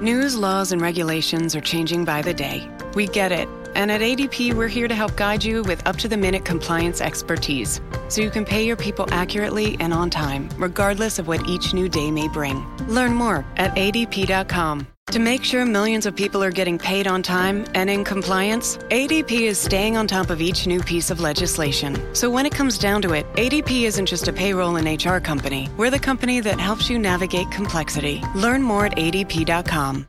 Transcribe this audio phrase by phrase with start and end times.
[0.00, 2.70] News, laws, and regulations are changing by the day.
[2.94, 3.48] We get it.
[3.74, 7.00] And at ADP, we're here to help guide you with up to the minute compliance
[7.00, 11.74] expertise so you can pay your people accurately and on time, regardless of what each
[11.74, 12.64] new day may bring.
[12.86, 14.86] Learn more at adp.com.
[15.12, 19.30] To make sure millions of people are getting paid on time and in compliance, ADP
[19.40, 21.96] is staying on top of each new piece of legislation.
[22.14, 25.70] So when it comes down to it, ADP isn't just a payroll and HR company.
[25.78, 28.22] We're the company that helps you navigate complexity.
[28.34, 30.06] Learn more at adp.com.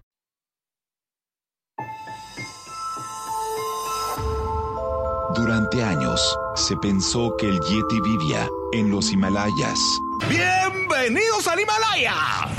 [5.33, 6.19] Durante años,
[6.55, 9.79] se pensó que el Yeti vivía en los Himalayas.
[10.27, 12.58] ¡Bienvenidos al Himalaya!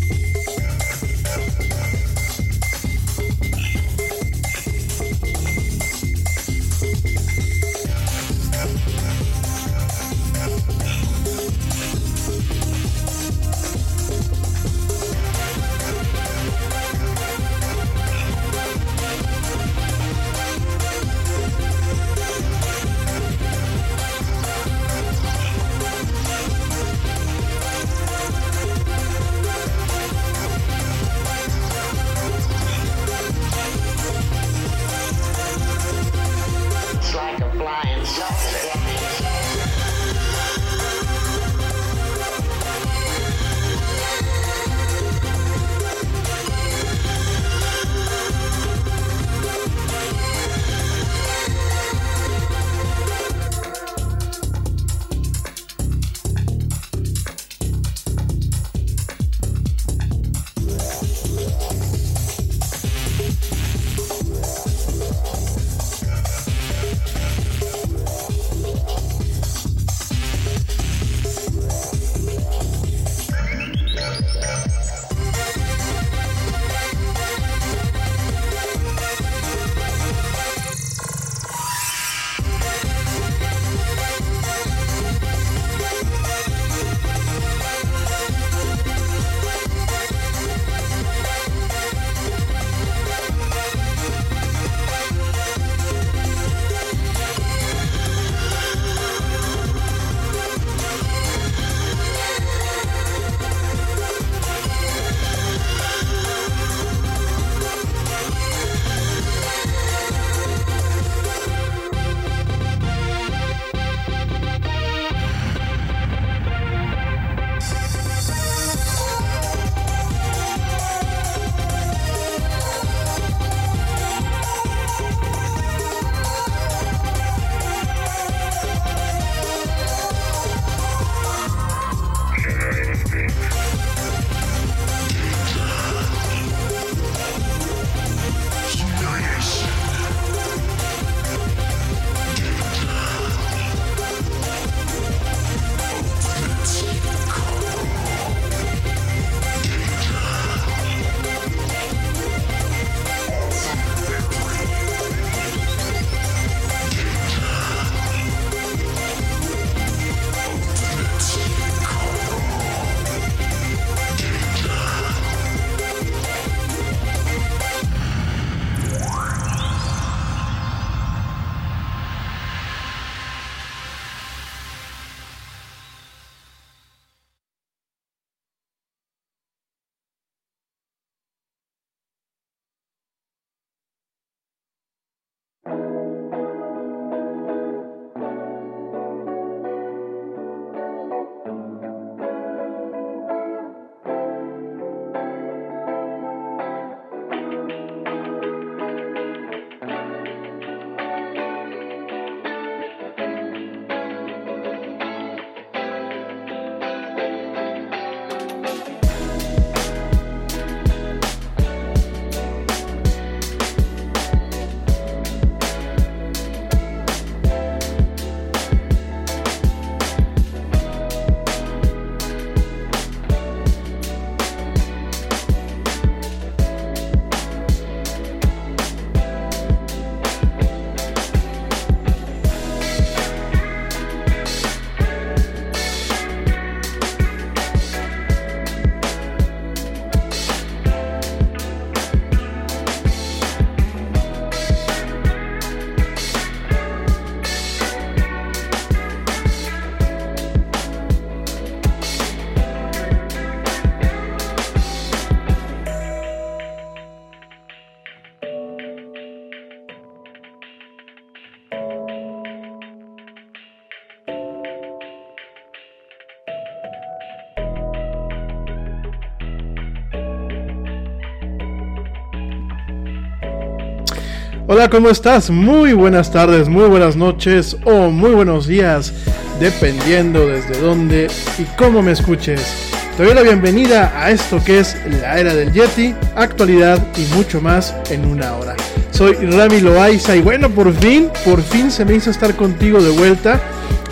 [274.73, 275.49] Hola, ¿cómo estás?
[275.49, 279.11] Muy buenas tardes, muy buenas noches o muy buenos días,
[279.59, 281.27] dependiendo desde dónde
[281.59, 282.89] y cómo me escuches.
[283.17, 287.59] Te doy la bienvenida a esto que es la era del Yeti, actualidad y mucho
[287.59, 288.77] más en una hora.
[289.11, 293.09] Soy Rami Loaiza y bueno, por fin, por fin se me hizo estar contigo de
[293.09, 293.59] vuelta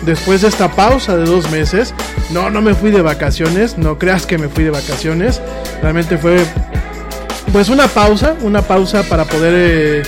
[0.04, 1.94] después de esta pausa de dos meses.
[2.34, 5.40] No, no me fui de vacaciones, no creas que me fui de vacaciones.
[5.80, 6.44] Realmente fue
[7.52, 9.54] pues una pausa, una pausa para poder...
[9.56, 10.02] Eh,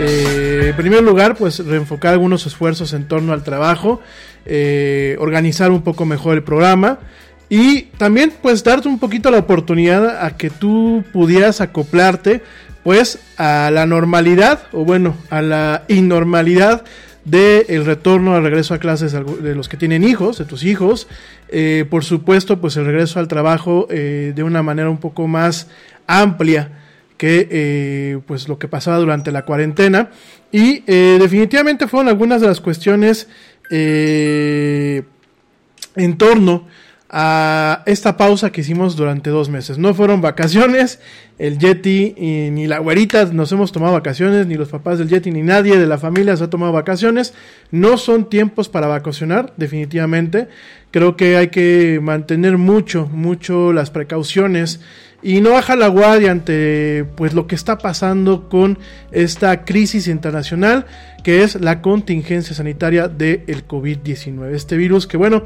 [0.00, 4.00] eh, en primer lugar, pues reenfocar algunos esfuerzos en torno al trabajo,
[4.46, 7.00] eh, organizar un poco mejor el programa
[7.48, 12.42] y también pues darte un poquito la oportunidad a que tú pudieras acoplarte
[12.84, 16.84] pues a la normalidad o bueno a la innormalidad
[17.24, 21.08] del retorno al regreso a clases de los que tienen hijos, de tus hijos,
[21.48, 25.66] eh, por supuesto pues el regreso al trabajo de una manera un poco más
[26.06, 26.77] amplia
[27.18, 30.10] que eh, pues lo que pasaba durante la cuarentena
[30.50, 33.28] y eh, definitivamente fueron algunas de las cuestiones
[33.70, 35.02] eh,
[35.96, 36.66] en torno
[37.10, 39.78] a esta pausa que hicimos durante dos meses.
[39.78, 41.00] No fueron vacaciones,
[41.38, 45.42] el Yeti ni la güerita nos hemos tomado vacaciones, ni los papás del Yeti, ni
[45.42, 47.32] nadie de la familia se ha tomado vacaciones.
[47.70, 50.48] No son tiempos para vacacionar, definitivamente.
[50.90, 54.80] Creo que hay que mantener mucho, mucho las precauciones
[55.22, 58.78] y no baja la guardia ante pues lo que está pasando con
[59.10, 60.86] esta crisis internacional
[61.24, 64.52] que es la contingencia sanitaria del COVID-19.
[64.54, 65.42] Este virus que bueno,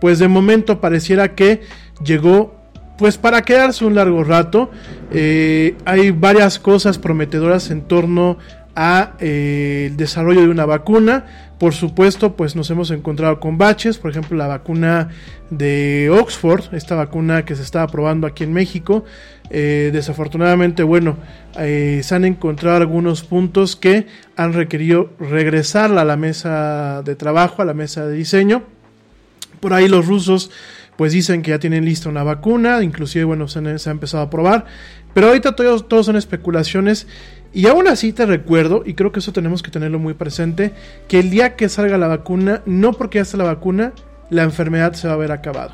[0.00, 1.62] pues de momento pareciera que
[2.04, 2.58] llegó
[2.98, 4.70] pues para quedarse un largo rato.
[5.12, 8.38] Eh, hay varias cosas prometedoras en torno
[8.80, 11.26] a eh, el desarrollo de una vacuna.
[11.58, 15.08] Por supuesto, pues nos hemos encontrado con baches, por ejemplo, la vacuna
[15.50, 19.04] de Oxford, esta vacuna que se estaba probando aquí en México.
[19.50, 21.16] Eh, desafortunadamente, bueno,
[21.58, 27.62] eh, se han encontrado algunos puntos que han requerido regresarla a la mesa de trabajo,
[27.62, 28.62] a la mesa de diseño.
[29.58, 30.52] Por ahí los rusos
[30.98, 34.66] pues dicen que ya tienen lista una vacuna, inclusive bueno, se, ha empezado a probar,
[35.14, 37.06] pero ahorita todos, todos son especulaciones
[37.52, 40.72] y aún así te recuerdo, y creo que eso tenemos que tenerlo muy presente,
[41.08, 43.92] que el día que salga la vacuna, no porque ya está la vacuna,
[44.30, 45.72] la enfermedad se va a haber acabado.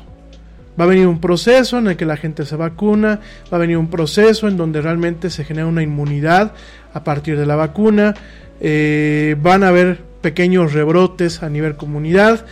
[0.79, 3.19] Va a venir un proceso en el que la gente se vacuna,
[3.51, 6.53] va a venir un proceso en donde realmente se genera una inmunidad
[6.93, 8.13] a partir de la vacuna,
[8.59, 12.45] eh, van a haber pequeños rebrotes a nivel comunidad,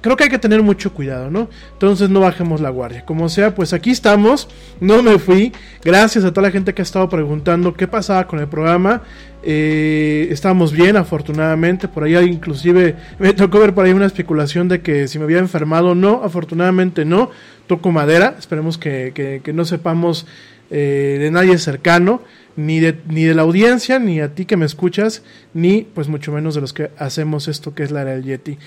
[0.00, 1.48] creo que hay que tener mucho cuidado, ¿no?
[1.72, 3.04] Entonces no bajemos la guardia.
[3.04, 4.48] Como sea, pues aquí estamos,
[4.80, 5.52] no me fui.
[5.84, 9.02] Gracias a toda la gente que ha estado preguntando qué pasaba con el programa.
[9.42, 11.88] Eh, estamos bien, afortunadamente.
[11.88, 15.38] Por ahí inclusive me tocó ver por ahí una especulación de que si me había
[15.38, 15.94] enfermado.
[15.94, 17.30] No, afortunadamente no.
[17.66, 18.36] Toco madera.
[18.38, 20.26] Esperemos que, no sepamos
[20.70, 22.22] eh, de nadie cercano.
[22.56, 25.22] Ni de, ni de la audiencia, ni a ti que me escuchas,
[25.54, 28.58] ni pues mucho menos de los que hacemos esto que es la era del Yeti.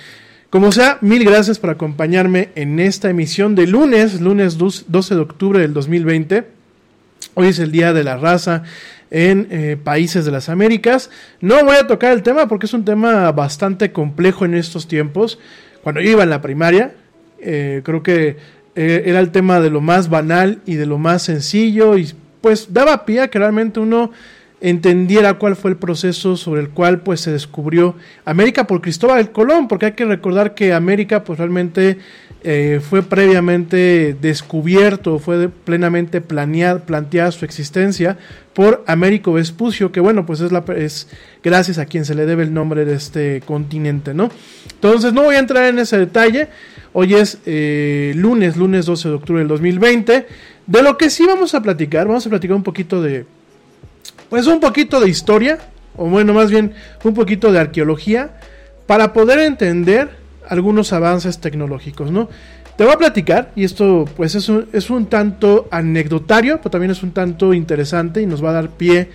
[0.54, 5.58] Como sea, mil gracias por acompañarme en esta emisión de lunes, lunes 12 de octubre
[5.58, 6.44] del 2020.
[7.34, 8.62] Hoy es el Día de la Raza
[9.10, 11.10] en eh, países de las Américas.
[11.42, 15.40] No voy a tocar el tema porque es un tema bastante complejo en estos tiempos.
[15.82, 16.94] Cuando yo iba en la primaria,
[17.40, 18.38] eh, creo que
[18.76, 22.72] eh, era el tema de lo más banal y de lo más sencillo y pues
[22.72, 24.12] daba pie a que realmente uno
[24.64, 29.68] entendiera cuál fue el proceso sobre el cual pues se descubrió América por Cristóbal Colón,
[29.68, 31.98] porque hay que recordar que América pues realmente
[32.46, 38.18] eh, fue previamente descubierto, fue plenamente planteada su existencia
[38.54, 41.10] por Américo Vespucio, que bueno, pues es, la, es
[41.44, 44.30] gracias a quien se le debe el nombre de este continente, ¿no?
[44.76, 46.48] Entonces no voy a entrar en ese detalle,
[46.94, 50.26] hoy es eh, lunes, lunes 12 de octubre del 2020,
[50.68, 53.26] de lo que sí vamos a platicar, vamos a platicar un poquito de
[54.34, 55.60] pues un poquito de historia,
[55.96, 56.74] o bueno, más bien
[57.04, 58.32] un poquito de arqueología,
[58.88, 60.10] para poder entender
[60.50, 62.30] algunos avances tecnológicos, ¿no?
[62.76, 66.90] Te voy a platicar, y esto pues es un, es un tanto anecdotario, pero también
[66.90, 69.10] es un tanto interesante y nos va a dar pie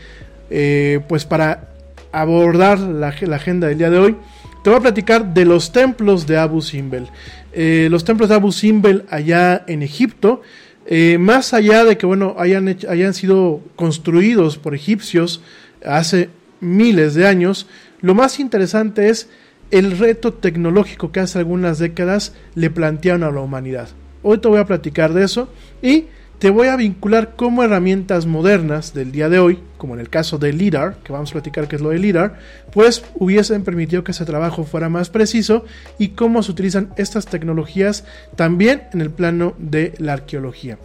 [0.51, 1.71] eh, pues para
[2.13, 4.17] abordar la, agenda del día de hoy.
[4.63, 7.09] Te voy a platicar de los templos de Abu Simbel.
[7.53, 10.43] Eh, los templos de Abu Simbel allá en Egipto
[10.91, 15.43] eh, más allá de que bueno hayan, hayan sido construidos por egipcios
[15.85, 16.31] hace
[16.61, 17.67] miles de años,
[18.01, 19.29] lo más interesante es
[19.71, 23.91] el reto tecnológico que hace algunas décadas le plantearon a la humanidad.
[24.23, 25.51] Hoy te voy a platicar de eso
[25.83, 26.07] y
[26.39, 30.39] te voy a vincular cómo herramientas modernas del día de hoy, como en el caso
[30.39, 32.39] del LIDAR, que vamos a platicar qué es lo de LIDAR,
[32.73, 35.65] pues hubiesen permitido que ese trabajo fuera más preciso
[35.99, 38.05] y cómo se utilizan estas tecnologías
[38.37, 40.79] también en el plano de la arqueología.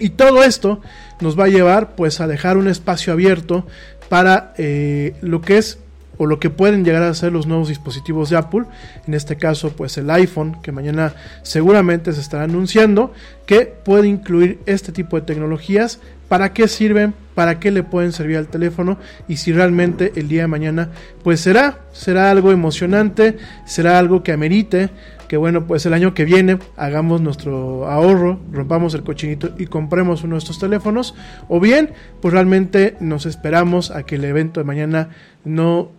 [0.00, 0.80] Y todo esto
[1.20, 3.66] nos va a llevar pues a dejar un espacio abierto
[4.08, 5.78] para eh, lo que es
[6.18, 8.64] o lo que pueden llegar a ser los nuevos dispositivos de Apple,
[9.06, 13.12] en este caso pues el iPhone que mañana seguramente se estará anunciando,
[13.46, 18.36] que puede incluir este tipo de tecnologías, para qué sirven, para qué le pueden servir
[18.36, 20.90] al teléfono y si realmente el día de mañana
[21.22, 24.90] pues será, será algo emocionante, será algo que amerite
[25.26, 30.22] que bueno, pues el año que viene hagamos nuestro ahorro, rompamos el cochinito y compremos
[30.24, 31.14] uno de estos teléfonos,
[31.48, 35.10] o bien, pues realmente nos esperamos a que el evento de mañana
[35.44, 35.90] no,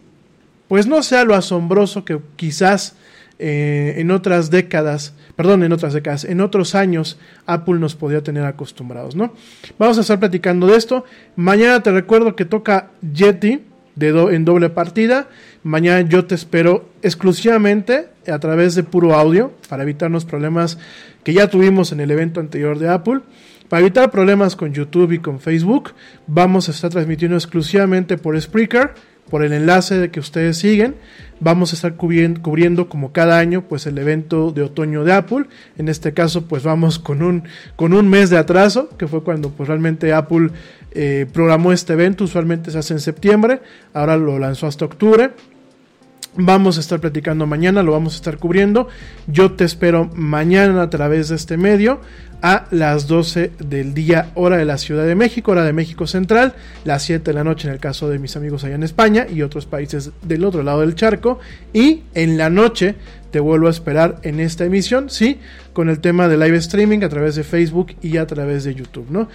[0.67, 2.95] pues no sea lo asombroso que quizás
[3.39, 8.45] eh, en otras décadas, perdón, en otras décadas, en otros años Apple nos podía tener
[8.45, 9.33] acostumbrados, ¿no?
[9.77, 11.05] Vamos a estar platicando de esto.
[11.35, 13.61] Mañana te recuerdo que toca Yeti
[13.99, 15.27] en doble partida.
[15.63, 20.77] Mañana yo te espero exclusivamente a través de puro audio para evitarnos problemas
[21.23, 23.21] que ya tuvimos en el evento anterior de Apple.
[23.69, 25.91] Para evitar problemas con YouTube y con Facebook,
[26.25, 28.93] vamos a estar transmitiendo exclusivamente por Spreaker,
[29.29, 30.95] por el enlace de que ustedes siguen.
[31.39, 35.45] Vamos a estar cubriendo, cubriendo, como cada año pues el evento de otoño de Apple.
[35.77, 37.43] En este caso pues vamos con un,
[37.75, 40.49] con un mes de atraso, que fue cuando pues realmente Apple
[40.91, 42.23] eh, programó este evento.
[42.23, 43.61] Usualmente se hace en septiembre,
[43.93, 45.31] ahora lo lanzó hasta octubre.
[46.39, 48.87] Vamos a estar platicando mañana, lo vamos a estar cubriendo.
[49.25, 51.99] Yo te espero mañana a través de este medio
[52.43, 56.53] a las 12 del día, hora de la Ciudad de México, hora de México Central,
[56.85, 59.41] las 7 de la noche en el caso de mis amigos allá en España y
[59.41, 61.39] otros países del otro lado del charco.
[61.73, 62.93] Y en la noche
[63.31, 65.39] te vuelvo a esperar en esta emisión, sí,
[65.73, 69.07] con el tema de live streaming a través de Facebook y a través de YouTube,
[69.09, 69.27] ¿no?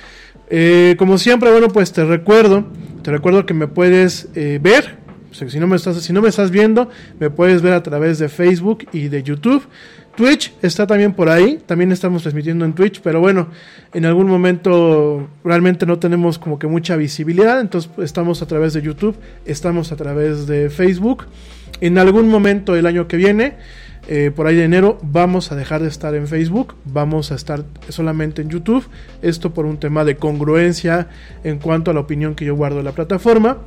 [0.50, 2.68] Eh, como siempre, bueno, pues te recuerdo,
[3.02, 5.01] te recuerdo que me puedes eh, ver
[5.32, 8.28] si no, me estás, si no me estás viendo, me puedes ver a través de
[8.28, 9.66] Facebook y de YouTube.
[10.14, 13.48] Twitch está también por ahí, también estamos transmitiendo en Twitch, pero bueno,
[13.94, 18.82] en algún momento realmente no tenemos como que mucha visibilidad, entonces estamos a través de
[18.82, 21.24] YouTube, estamos a través de Facebook.
[21.80, 23.54] En algún momento del año que viene,
[24.06, 27.64] eh, por ahí de enero, vamos a dejar de estar en Facebook, vamos a estar
[27.88, 28.86] solamente en YouTube,
[29.22, 31.08] esto por un tema de congruencia
[31.42, 33.58] en cuanto a la opinión que yo guardo en la plataforma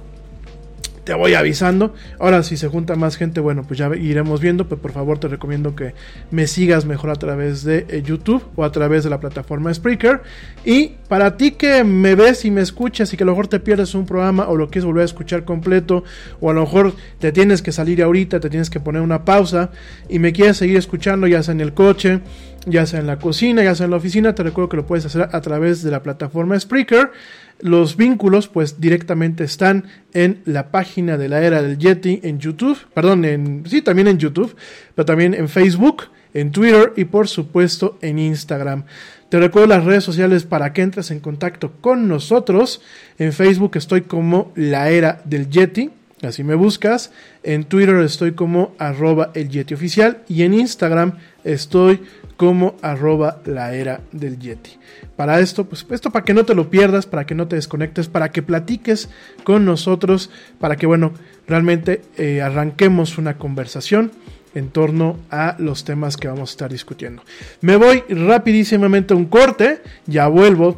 [1.05, 1.93] te voy avisando.
[2.19, 4.67] Ahora, si se junta más gente, bueno, pues ya iremos viendo.
[4.67, 5.93] Pero por favor, te recomiendo que
[6.31, 10.23] me sigas mejor a través de eh, YouTube o a través de la plataforma Spreaker.
[10.65, 13.59] Y para ti que me ves y me escuchas y que a lo mejor te
[13.59, 16.03] pierdes un programa o lo quieres volver a escuchar completo,
[16.41, 19.69] o a lo mejor te tienes que salir ahorita, te tienes que poner una pausa
[20.09, 22.21] y me quieres seguir escuchando, ya sea en el coche
[22.65, 25.05] ya sea en la cocina, ya sea en la oficina, te recuerdo que lo puedes
[25.05, 27.11] hacer a través de la plataforma Spreaker.
[27.59, 32.77] Los vínculos pues directamente están en la página de la era del Yeti en YouTube,
[32.93, 34.55] perdón, en, sí, también en YouTube,
[34.93, 38.83] pero también en Facebook, en Twitter y por supuesto en Instagram.
[39.29, 42.81] Te recuerdo las redes sociales para que entres en contacto con nosotros.
[43.17, 45.89] En Facebook estoy como la era del Yeti,
[46.21, 47.11] así me buscas.
[47.41, 52.01] En Twitter estoy como arroba el Yeti oficial y en Instagram estoy
[52.37, 54.71] como arroba la era del Yeti.
[55.15, 58.09] Para esto, pues esto para que no te lo pierdas, para que no te desconectes,
[58.09, 59.09] para que platiques
[59.43, 60.29] con nosotros,
[60.59, 61.13] para que, bueno,
[61.47, 64.11] realmente eh, arranquemos una conversación
[64.55, 67.21] en torno a los temas que vamos a estar discutiendo.
[67.61, 70.77] Me voy rapidísimamente a un corte, ya vuelvo,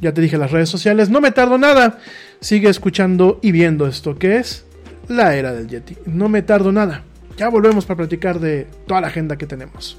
[0.00, 1.98] ya te dije las redes sociales, no me tardo nada,
[2.40, 4.64] sigue escuchando y viendo esto que es
[5.08, 7.04] la era del Yeti, no me tardo nada,
[7.36, 9.98] ya volvemos para platicar de toda la agenda que tenemos.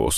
[0.01, 0.09] Yo,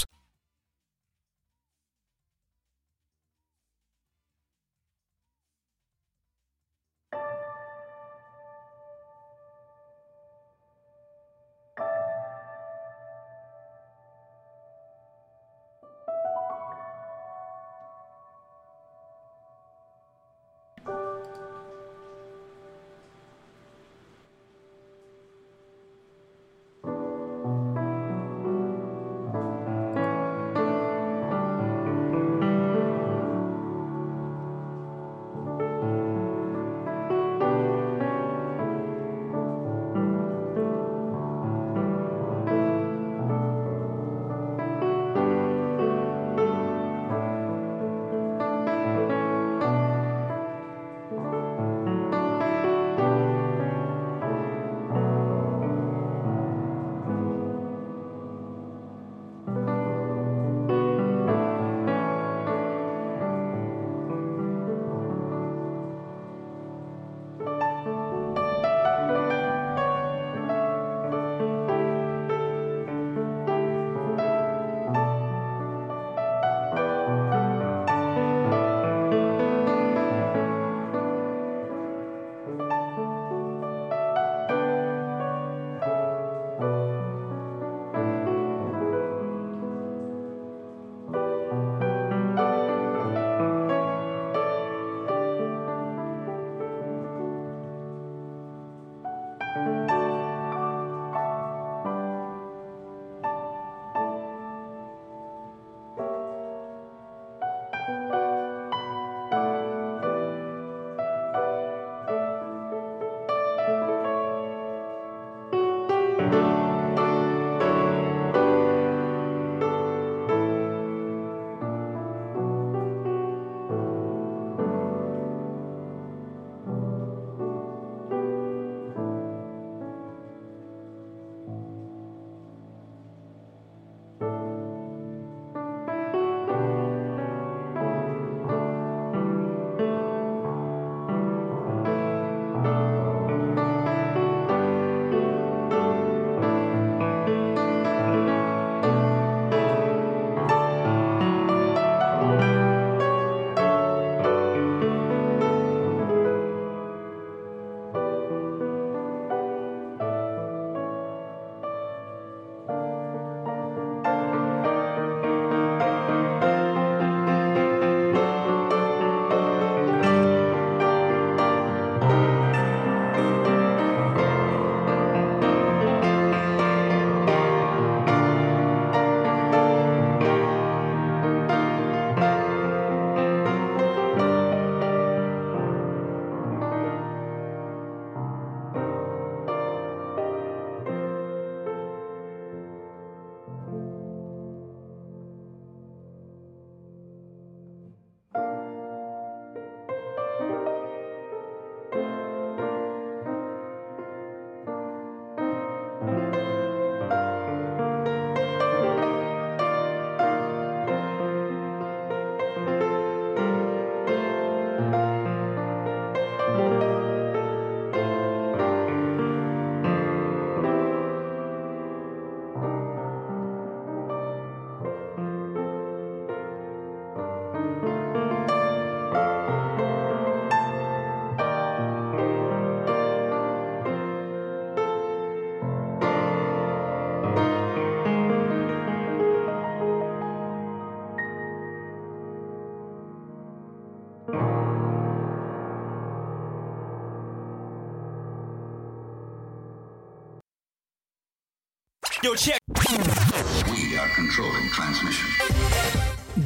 [253.72, 255.28] We are controlling transmission.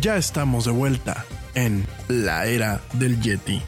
[0.02, 3.62] Ya estamos de vuelta en la era del Yeti.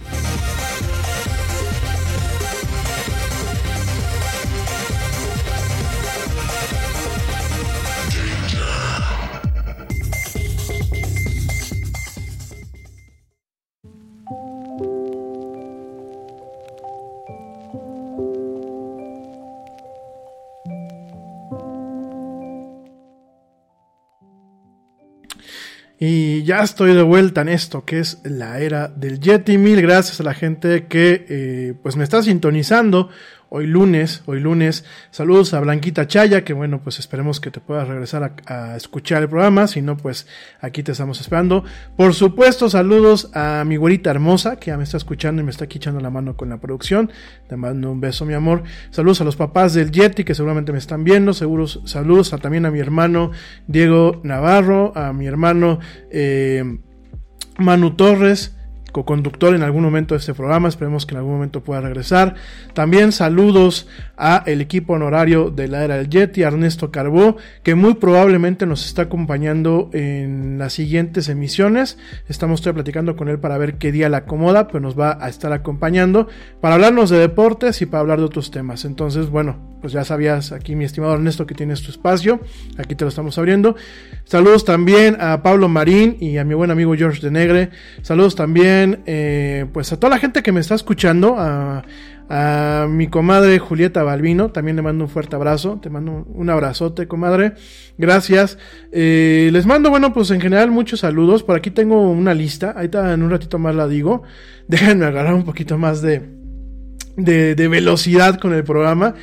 [26.63, 29.57] Estoy de vuelta en esto, que es la era del Yeti.
[29.57, 33.09] Mil gracias a la gente que eh, pues me está sintonizando
[33.49, 34.85] hoy lunes, hoy lunes.
[35.11, 39.29] Saludos a Blanquita Chaya, que bueno, pues esperemos que te puedas regresar a, escuchar el
[39.29, 40.27] programa, si no, pues
[40.61, 41.63] aquí te estamos esperando.
[41.97, 45.65] Por supuesto, saludos a mi güerita hermosa, que ya me está escuchando y me está
[45.65, 47.11] aquí echando la mano con la producción.
[47.47, 48.63] Te mando un beso, mi amor.
[48.91, 51.33] Saludos a los papás del Yeti, que seguramente me están viendo.
[51.33, 53.31] Seguros, saludos también a mi hermano
[53.67, 55.79] Diego Navarro, a mi hermano
[56.11, 56.79] eh,
[57.57, 58.55] Manu Torres
[58.91, 62.35] co-conductor en algún momento de este programa, esperemos que en algún momento pueda regresar.
[62.73, 67.95] También saludos a el equipo honorario de la era del Yeti, Ernesto Carbó, que muy
[67.95, 71.97] probablemente nos está acompañando en las siguientes emisiones.
[72.27, 75.29] Estamos estoy platicando con él para ver qué día le acomoda, pero nos va a
[75.29, 76.27] estar acompañando
[76.61, 78.85] para hablarnos de deportes y para hablar de otros temas.
[78.85, 82.41] Entonces, bueno, pues ya sabías aquí mi estimado Ernesto que tienes tu espacio,
[82.77, 83.75] aquí te lo estamos abriendo.
[84.25, 87.69] Saludos también a Pablo Marín y a mi buen amigo George de Negre.
[88.01, 91.83] Saludos también eh, pues a toda la gente que me está escuchando, a,
[92.87, 97.53] mi comadre Julieta Balbino, también le mando un fuerte abrazo, te mando un abrazote comadre,
[97.97, 98.59] gracias.
[98.91, 102.87] Eh, les mando, bueno, pues en general muchos saludos, por aquí tengo una lista, ahí
[102.93, 104.21] en un ratito más la digo,
[104.67, 106.21] déjenme agarrar un poquito más de,
[107.17, 109.15] de, velocidad con el programa.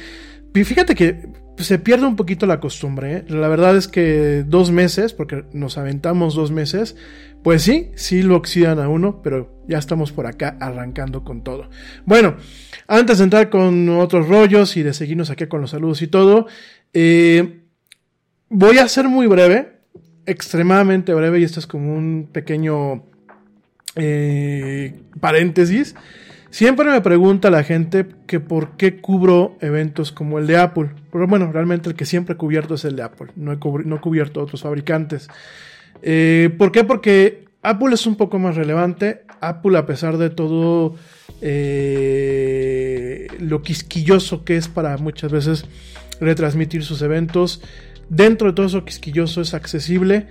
[0.53, 3.17] Y fíjate que se pierde un poquito la costumbre.
[3.19, 3.25] ¿eh?
[3.29, 6.97] La verdad es que dos meses, porque nos aventamos dos meses,
[7.47, 11.71] pues sí, sí lo oxidan a uno, pero ya estamos por acá arrancando con todo.
[12.05, 12.35] Bueno,
[12.89, 16.49] antes de entrar con otros rollos y de seguirnos aquí con los saludos y todo,
[16.93, 17.61] eh,
[18.49, 19.79] voy a ser muy breve,
[20.27, 23.05] extremadamente breve, y esto es como un pequeño
[23.95, 25.95] eh, paréntesis.
[26.51, 30.91] Siempre me pregunta la gente que por qué cubro eventos como el de Apple.
[31.13, 33.29] Pero bueno, realmente el que siempre he cubierto es el de Apple.
[33.37, 35.29] No he, no he cubierto otros fabricantes.
[36.03, 36.85] Eh, ¿Por qué?
[36.85, 39.23] Porque Apple es un poco más relevante.
[39.41, 40.97] Apple, a pesar de todo
[41.41, 45.65] eh, lo quisquilloso que es para muchas veces
[46.21, 47.63] retransmitir sus eventos,
[48.09, 50.29] dentro de todo eso quisquilloso es accesible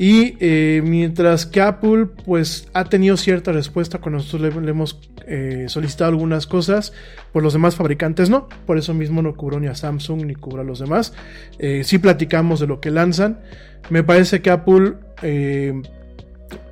[0.00, 5.64] y eh, mientras que Apple pues ha tenido cierta respuesta cuando nosotros le, hemos eh,
[5.66, 6.92] solicitado algunas cosas,
[7.32, 8.48] pues los demás fabricantes no.
[8.64, 11.14] Por eso mismo no cubró ni a Samsung ni cubró a los demás.
[11.58, 13.40] Eh, sí platicamos de lo que lanzan.
[13.90, 14.94] Me parece que Apple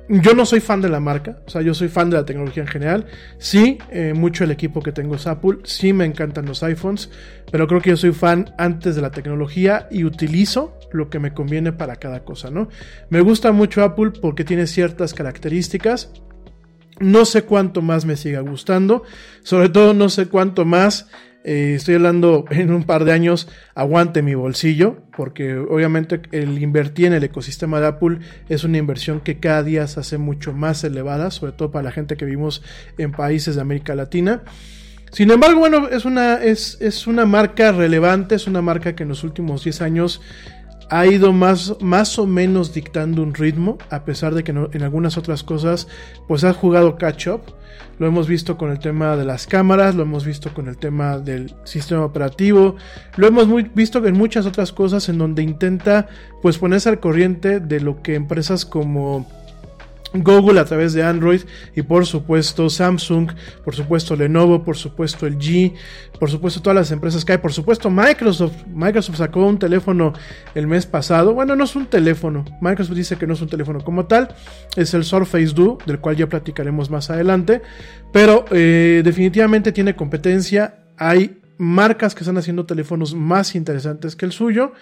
[0.09, 2.63] yo no soy fan de la marca, o sea, yo soy fan de la tecnología
[2.63, 3.07] en general.
[3.39, 3.77] Sí,
[4.15, 7.09] mucho el equipo que tengo es Apple, sí me encantan los iPhones,
[7.51, 11.33] pero creo que yo soy fan antes de la tecnología y utilizo lo que me
[11.33, 12.69] conviene para cada cosa, ¿no?
[13.09, 16.11] Me gusta mucho Apple porque tiene ciertas características.
[16.99, 19.03] No sé cuánto más me siga gustando,
[19.43, 21.07] sobre todo no sé cuánto más
[21.49, 27.05] eh, estoy hablando en un par de años, aguante mi bolsillo, porque obviamente el invertir
[27.05, 28.19] en el ecosistema de Apple
[28.49, 31.91] es una inversión que cada día se hace mucho más elevada, sobre todo para la
[31.91, 32.63] gente que vivimos
[32.97, 34.43] en países de América Latina.
[35.11, 39.09] Sin embargo, bueno, es una, es, es una marca relevante, es una marca que en
[39.09, 40.21] los últimos 10 años
[40.89, 45.17] ha ido más, más o menos dictando un ritmo, a pesar de que en algunas
[45.17, 45.87] otras cosas
[46.27, 47.41] pues ha jugado catch up.
[47.99, 51.17] Lo hemos visto con el tema de las cámaras, lo hemos visto con el tema
[51.17, 52.75] del sistema operativo,
[53.15, 56.07] lo hemos visto en muchas otras cosas en donde intenta
[56.41, 59.27] pues ponerse al corriente de lo que empresas como
[60.23, 61.41] Google a través de Android
[61.75, 63.31] y por supuesto Samsung,
[63.63, 65.73] por supuesto Lenovo, por supuesto el G,
[66.19, 68.65] por supuesto todas las empresas que hay, por supuesto Microsoft.
[68.67, 70.13] Microsoft sacó un teléfono
[70.55, 71.33] el mes pasado.
[71.33, 72.45] Bueno, no es un teléfono.
[72.61, 74.35] Microsoft dice que no es un teléfono como tal.
[74.75, 77.61] Es el Surface Duo, del cual ya platicaremos más adelante.
[78.11, 80.75] Pero eh, definitivamente tiene competencia.
[80.97, 84.73] Hay marcas que están haciendo teléfonos más interesantes que el suyo.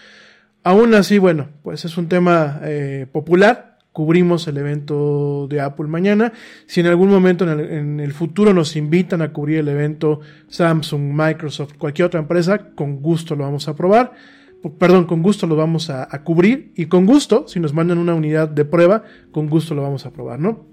[0.64, 6.34] Aún así, bueno, pues es un tema eh, popular cubrimos el evento de Apple mañana.
[6.66, 11.78] Si en algún momento en el, futuro nos invitan a cubrir el evento Samsung, Microsoft,
[11.78, 14.12] cualquier otra empresa, con gusto lo vamos a probar.
[14.78, 18.50] Perdón, con gusto lo vamos a, cubrir y con gusto, si nos mandan una unidad
[18.50, 20.66] de prueba, con gusto lo vamos a probar, ¿no?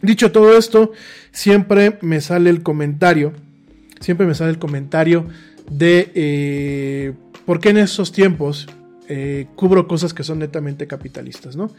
[0.00, 0.92] Dicho todo esto,
[1.30, 3.34] siempre me sale el comentario,
[4.00, 5.26] siempre me sale el comentario
[5.70, 7.12] de eh,
[7.44, 8.68] por qué en esos tiempos
[9.08, 11.70] eh, cubro cosas que son netamente capitalistas, ¿no?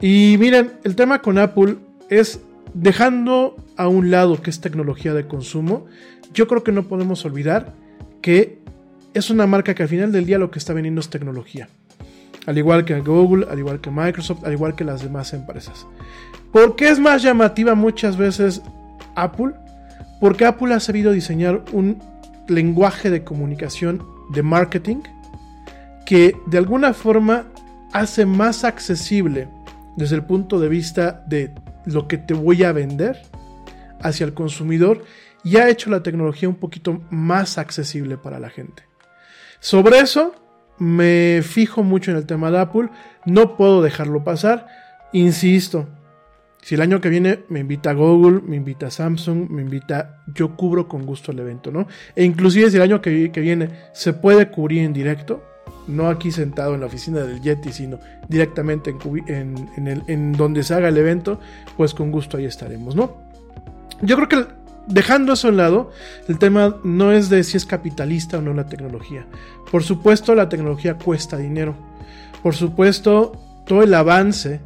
[0.00, 1.76] Y miren, el tema con Apple
[2.10, 2.40] es
[2.74, 5.86] dejando a un lado que es tecnología de consumo,
[6.32, 7.74] yo creo que no podemos olvidar
[8.20, 8.58] que
[9.14, 11.68] es una marca que al final del día lo que está vendiendo es tecnología.
[12.46, 15.86] Al igual que Google, al igual que Microsoft, al igual que las demás empresas.
[16.52, 18.60] ¿Por qué es más llamativa muchas veces
[19.14, 19.52] Apple?
[20.20, 21.98] Porque Apple ha sabido diseñar un
[22.48, 25.02] lenguaje de comunicación de marketing
[26.04, 27.46] que de alguna forma
[27.92, 29.48] hace más accesible
[29.96, 33.22] desde el punto de vista de lo que te voy a vender
[34.00, 35.04] hacia el consumidor
[35.44, 38.84] y ha hecho la tecnología un poquito más accesible para la gente.
[39.60, 40.34] Sobre eso
[40.78, 42.88] me fijo mucho en el tema de Apple,
[43.24, 44.66] no puedo dejarlo pasar,
[45.12, 45.88] insisto,
[46.62, 50.88] si el año que viene me invita Google, me invita Samsung, me invita, yo cubro
[50.88, 51.86] con gusto el evento, ¿no?
[52.16, 55.44] E inclusive si el año que, que viene se puede cubrir en directo,
[55.86, 58.94] no aquí sentado en la oficina del Yeti, sino directamente
[59.26, 61.40] en, donde se haga el evento,
[61.76, 63.16] pues con gusto ahí estaremos, ¿no?
[64.02, 64.46] Yo creo que
[64.86, 65.90] dejando eso a un lado,
[66.28, 69.26] el tema no es de si es capitalista o no la tecnología.
[69.70, 71.74] Por supuesto, la tecnología cuesta dinero.
[72.42, 73.32] Por supuesto,
[73.66, 74.60] todo el avance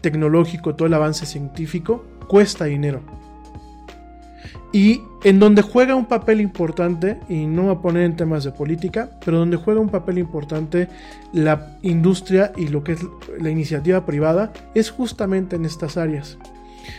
[0.00, 3.00] tecnológico, todo el avance científico, cuesta dinero.
[4.72, 8.52] Y en donde juega un papel importante, y no voy a poner en temas de
[8.52, 10.88] política, pero donde juega un papel importante
[11.32, 13.06] la industria y lo que es
[13.38, 16.38] la iniciativa privada, es justamente en estas áreas.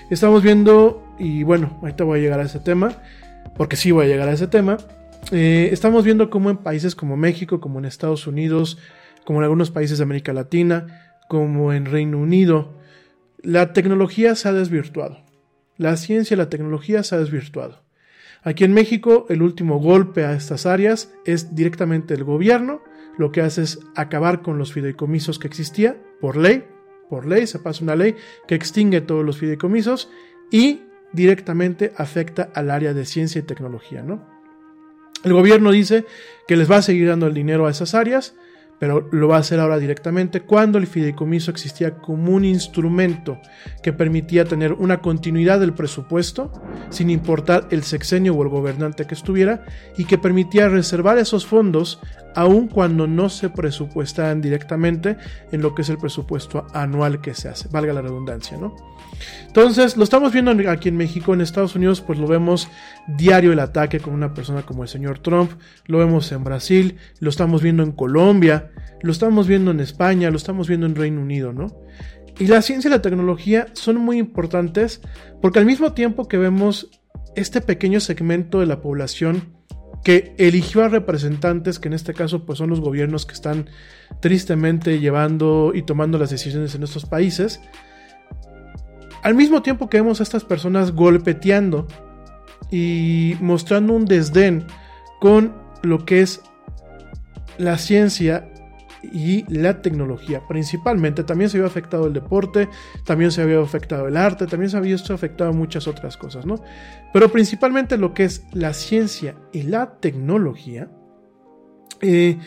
[0.09, 2.93] Estamos viendo, y bueno, ahorita voy a llegar a ese tema,
[3.57, 4.77] porque sí voy a llegar a ese tema,
[5.31, 8.77] eh, estamos viendo cómo en países como México, como en Estados Unidos,
[9.25, 12.73] como en algunos países de América Latina, como en Reino Unido,
[13.41, 15.19] la tecnología se ha desvirtuado.
[15.77, 17.82] La ciencia y la tecnología se ha desvirtuado.
[18.43, 22.81] Aquí en México, el último golpe a estas áreas es directamente el gobierno.
[23.17, 26.65] Lo que hace es acabar con los fideicomisos que existía por ley.
[27.09, 28.15] Por ley se pasa una ley
[28.47, 30.09] que extingue todos los fideicomisos
[30.51, 30.81] y
[31.13, 34.27] directamente afecta al área de ciencia y tecnología, ¿no?
[35.23, 36.05] El gobierno dice
[36.47, 38.35] que les va a seguir dando el dinero a esas áreas,
[38.83, 43.39] pero lo va a hacer ahora directamente cuando el fideicomiso existía como un instrumento
[43.81, 46.51] que permitía tener una continuidad del presupuesto
[46.89, 49.63] sin importar el sexenio o el gobernante que estuviera
[49.95, 52.01] y que permitía reservar esos fondos
[52.35, 55.17] aun cuando no se presupuestaran directamente
[55.51, 58.75] en lo que es el presupuesto anual que se hace, valga la redundancia, ¿no?
[59.47, 62.67] Entonces, lo estamos viendo aquí en México, en Estados Unidos, pues lo vemos
[63.07, 65.51] diario el ataque con una persona como el señor Trump,
[65.85, 70.37] lo vemos en Brasil, lo estamos viendo en Colombia, lo estamos viendo en España, lo
[70.37, 71.67] estamos viendo en Reino Unido, ¿no?
[72.39, 75.01] Y la ciencia y la tecnología son muy importantes
[75.41, 76.89] porque al mismo tiempo que vemos
[77.35, 79.53] este pequeño segmento de la población
[80.03, 83.69] que eligió a representantes, que en este caso pues son los gobiernos que están
[84.19, 87.61] tristemente llevando y tomando las decisiones en estos países,
[89.23, 91.87] al mismo tiempo que vemos a estas personas golpeteando
[92.69, 94.65] y mostrando un desdén
[95.21, 96.41] con lo que es
[97.57, 98.49] la ciencia
[99.11, 100.47] y la tecnología.
[100.47, 102.69] Principalmente también se había afectado el deporte,
[103.03, 106.55] también se había afectado el arte, también se había afectado muchas otras cosas, ¿no?
[107.11, 110.89] Pero principalmente lo que es la ciencia y la tecnología,
[112.01, 112.37] eh,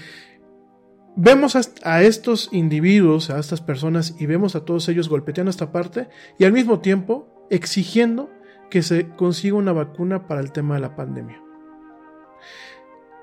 [1.16, 6.08] vemos a, estos individuos, a estas personas y vemos a todos ellos golpeteando esta parte
[6.38, 8.30] y al mismo tiempo exigiendo
[8.70, 11.40] que se consiga una vacuna para el tema de la pandemia.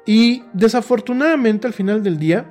[0.06, 2.50] Y desafortunadamente al final del día,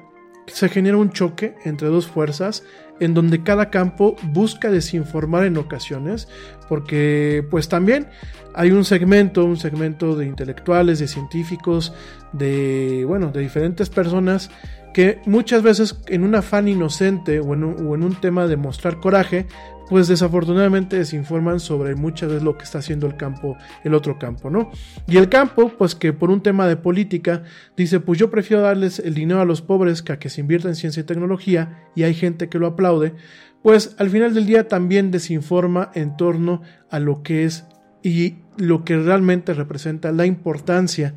[0.52, 2.62] se genera un choque entre dos fuerzas
[3.00, 6.28] en donde cada campo busca desinformar en ocasiones,
[6.68, 8.08] porque pues también
[8.54, 11.92] hay un segmento, un segmento de intelectuales, de científicos,
[12.32, 14.50] de bueno, de diferentes personas
[14.92, 19.46] que muchas veces en un afán inocente o en un, tema de mostrar coraje,
[19.88, 24.50] pues desafortunadamente desinforman sobre muchas veces lo que está haciendo el campo, el otro campo,
[24.50, 24.70] ¿no?
[25.06, 27.44] Y el campo, pues que por un tema de política,
[27.76, 30.68] dice, pues yo prefiero darles el dinero a los pobres que a que se invierta
[30.68, 33.14] en ciencia y tecnología, y hay gente que lo aplaude,
[33.62, 37.64] pues al final del día también desinforma en torno a lo que es
[38.02, 41.14] y lo que realmente representa la importancia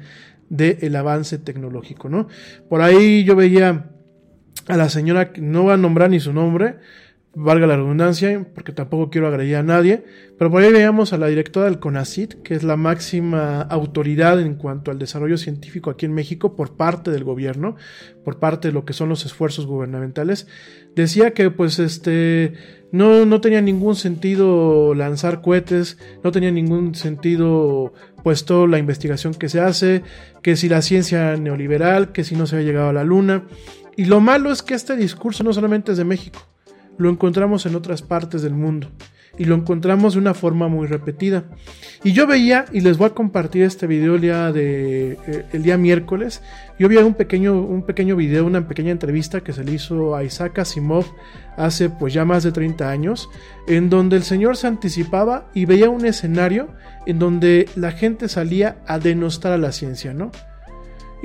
[0.50, 2.28] del avance tecnológico, ¿no?
[2.70, 3.90] Por ahí yo veía
[4.68, 6.78] a la señora, no va a nombrar ni su nombre,
[7.36, 10.06] valga la redundancia, porque tampoco quiero agredir a nadie,
[10.38, 14.56] pero por ahí veíamos a la directora del CONACIT, que es la máxima autoridad en
[14.56, 17.76] cuanto al desarrollo científico aquí en México por parte del gobierno,
[18.24, 20.48] por parte de lo que son los esfuerzos gubernamentales,
[20.96, 22.54] decía que pues este
[22.92, 27.94] no, no tenía ningún sentido lanzar cohetes, no tenía ningún sentido
[28.24, 30.04] puesto la investigación que se hace,
[30.42, 33.44] que si la ciencia neoliberal, que si no se ha llegado a la luna.
[33.98, 36.40] Y lo malo es que este discurso no solamente es de México,
[36.98, 38.90] lo encontramos en otras partes del mundo
[39.38, 41.44] y lo encontramos de una forma muy repetida.
[42.04, 45.64] Y yo veía, y les voy a compartir este video el día, de, eh, el
[45.64, 46.42] día miércoles,
[46.80, 50.24] yo vi un pequeño, un pequeño video, una pequeña entrevista que se le hizo a
[50.24, 51.06] Isaac Asimov
[51.58, 53.30] hace pues ya más de 30 años,
[53.68, 56.70] en donde el señor se anticipaba y veía un escenario
[57.06, 60.32] en donde la gente salía a denostar a la ciencia, ¿no?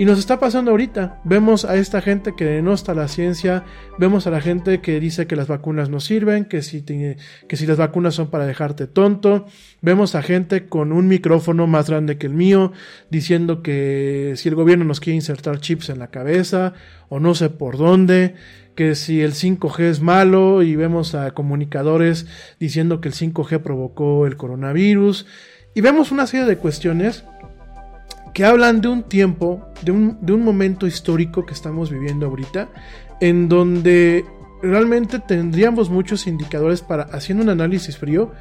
[0.01, 1.21] Y nos está pasando ahorita.
[1.25, 3.65] Vemos a esta gente que denosta la ciencia,
[3.99, 7.67] vemos a la gente que dice que las vacunas no sirven, que si, que si
[7.67, 9.45] las vacunas son para dejarte tonto.
[9.83, 12.73] Vemos a gente con un micrófono más grande que el mío
[13.11, 16.73] diciendo que si el gobierno nos quiere insertar chips en la cabeza
[17.11, 18.37] o no sé por dónde,
[18.75, 22.27] que si el 5G es malo y vemos a comunicadores
[22.59, 25.27] diciendo que el 5G provocó el coronavirus.
[25.75, 27.23] Y vemos una serie de cuestiones
[28.33, 32.69] que hablan de un tiempo, de un, de un momento histórico que estamos viviendo ahorita,
[33.21, 34.25] en donde
[34.63, 38.33] realmente tendríamos muchos indicadores para, haciendo un análisis frío,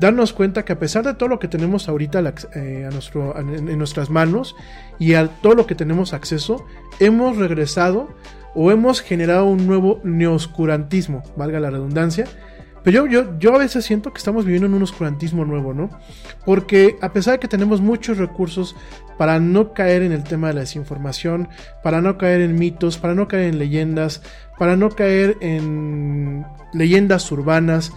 [0.00, 2.20] darnos cuenta que a pesar de todo lo que tenemos ahorita
[2.54, 4.54] eh, a nuestro, en, en nuestras manos
[4.98, 6.64] y a todo lo que tenemos acceso,
[7.00, 8.08] hemos regresado
[8.54, 12.26] o hemos generado un nuevo neoscurantismo, valga la redundancia,
[12.86, 15.90] pero yo, yo, yo a veces siento que estamos viviendo en un oscurantismo nuevo, ¿no?
[16.44, 18.76] Porque a pesar de que tenemos muchos recursos
[19.18, 21.48] para no caer en el tema de la desinformación,
[21.82, 24.22] para no caer en mitos, para no caer en leyendas,
[24.58, 27.92] para no caer en leyendas urbanas,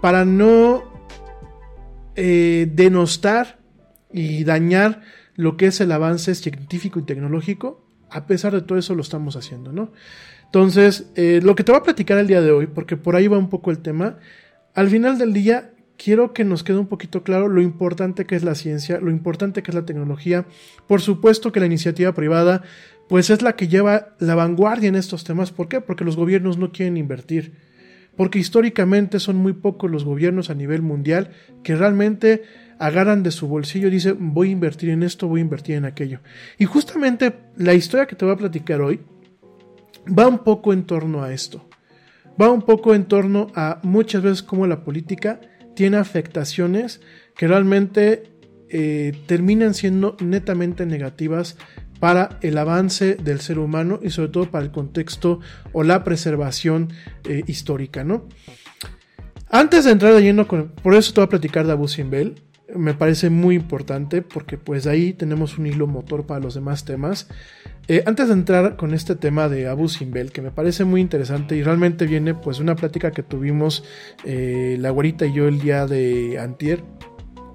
[0.00, 0.84] para no
[2.16, 3.58] eh, denostar
[4.12, 5.02] y dañar
[5.34, 9.36] lo que es el avance científico y tecnológico, a pesar de todo eso lo estamos
[9.36, 9.92] haciendo, ¿no?
[10.46, 13.28] Entonces, eh, lo que te voy a platicar el día de hoy, porque por ahí
[13.28, 14.18] va un poco el tema,
[14.74, 18.44] al final del día quiero que nos quede un poquito claro lo importante que es
[18.44, 20.46] la ciencia, lo importante que es la tecnología.
[20.86, 22.62] Por supuesto que la iniciativa privada,
[23.08, 25.50] pues es la que lleva la vanguardia en estos temas.
[25.50, 25.82] ¿Por qué?
[25.82, 27.52] Porque los gobiernos no quieren invertir.
[28.16, 31.30] Porque históricamente son muy pocos los gobiernos a nivel mundial
[31.62, 32.42] que realmente
[32.78, 35.84] agarran de su bolsillo y dicen voy a invertir en esto, voy a invertir en
[35.84, 36.20] aquello.
[36.58, 39.00] Y justamente la historia que te voy a platicar hoy
[40.06, 41.68] va un poco en torno a esto.
[42.40, 45.40] Va un poco en torno a muchas veces cómo la política
[45.78, 47.00] tiene afectaciones
[47.36, 48.24] que realmente
[48.68, 51.56] eh, terminan siendo netamente negativas
[52.00, 55.38] para el avance del ser humano y sobre todo para el contexto
[55.72, 56.92] o la preservación
[57.28, 58.26] eh, histórica, ¿no?
[59.50, 62.42] Antes de entrar de lleno con, por eso te voy a platicar de Abu Simbel,
[62.74, 67.28] me parece muy importante porque pues ahí tenemos un hilo motor para los demás temas.
[67.86, 71.56] Eh, antes de entrar con este tema de Abu Simbel, que me parece muy interesante
[71.56, 73.84] y realmente viene pues una plática que tuvimos
[74.24, 76.84] eh, la güerita y yo el día de antier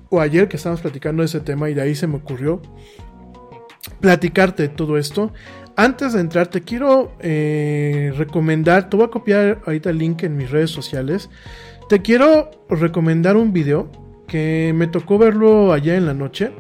[0.10, 2.62] o ayer que estábamos platicando de ese tema y de ahí se me ocurrió
[4.00, 5.32] platicarte todo esto.
[5.76, 10.38] Antes de entrar, te quiero eh, recomendar, te voy a copiar ahorita el link en
[10.38, 11.30] mis redes sociales.
[11.90, 13.92] Te quiero recomendar un video
[14.34, 16.54] que me tocó verlo allá en la noche,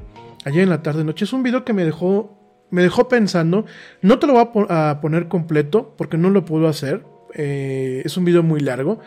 [0.46, 1.26] allá en la tarde noche.
[1.26, 2.38] Es un video que me dejó,
[2.70, 3.66] me dejó pensando.
[4.04, 7.04] No te lo voy a, po- a poner completo porque no lo puedo hacer.
[7.34, 9.00] Eh, es un video muy largo.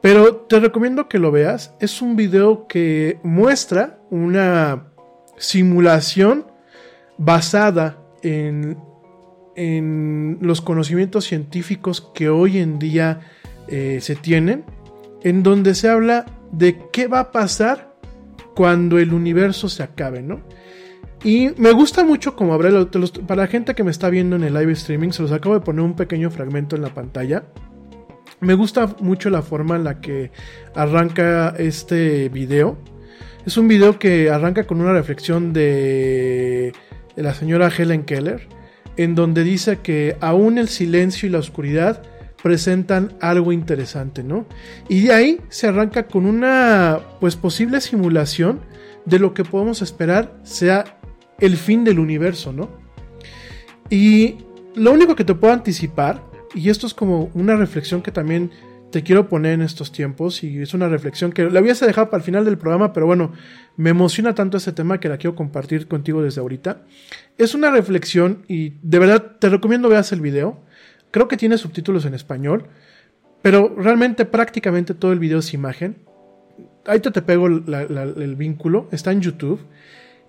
[0.00, 1.74] Pero te recomiendo que lo veas.
[1.80, 4.86] Es un video que muestra una
[5.36, 6.46] simulación
[7.18, 8.78] basada en,
[9.54, 13.20] en los conocimientos científicos que hoy en día
[13.66, 14.64] eh, se tienen,
[15.22, 17.87] en donde se habla de qué va a pasar
[18.58, 20.40] cuando el universo se acabe, ¿no?
[21.22, 22.70] Y me gusta mucho como habrá,
[23.24, 25.60] para la gente que me está viendo en el live streaming, se los acabo de
[25.60, 27.44] poner un pequeño fragmento en la pantalla.
[28.40, 30.32] Me gusta mucho la forma en la que
[30.74, 32.76] arranca este video.
[33.46, 36.72] Es un video que arranca con una reflexión de,
[37.14, 38.48] de la señora Helen Keller,
[38.96, 42.02] en donde dice que aún el silencio y la oscuridad
[42.42, 44.46] presentan algo interesante, ¿no?
[44.88, 48.60] Y de ahí se arranca con una pues posible simulación
[49.04, 50.98] de lo que podemos esperar sea
[51.40, 52.68] el fin del universo, ¿no?
[53.90, 54.36] Y
[54.74, 56.22] lo único que te puedo anticipar,
[56.54, 58.50] y esto es como una reflexión que también
[58.90, 62.18] te quiero poner en estos tiempos, y es una reflexión que la hubiese dejado para
[62.18, 63.32] el final del programa, pero bueno,
[63.76, 66.82] me emociona tanto ese tema que la quiero compartir contigo desde ahorita.
[67.36, 70.64] Es una reflexión y de verdad te recomiendo veas el video.
[71.10, 72.66] Creo que tiene subtítulos en español,
[73.42, 75.96] pero realmente prácticamente todo el video es imagen.
[76.86, 79.60] Ahí te, te pego el vínculo, está en YouTube.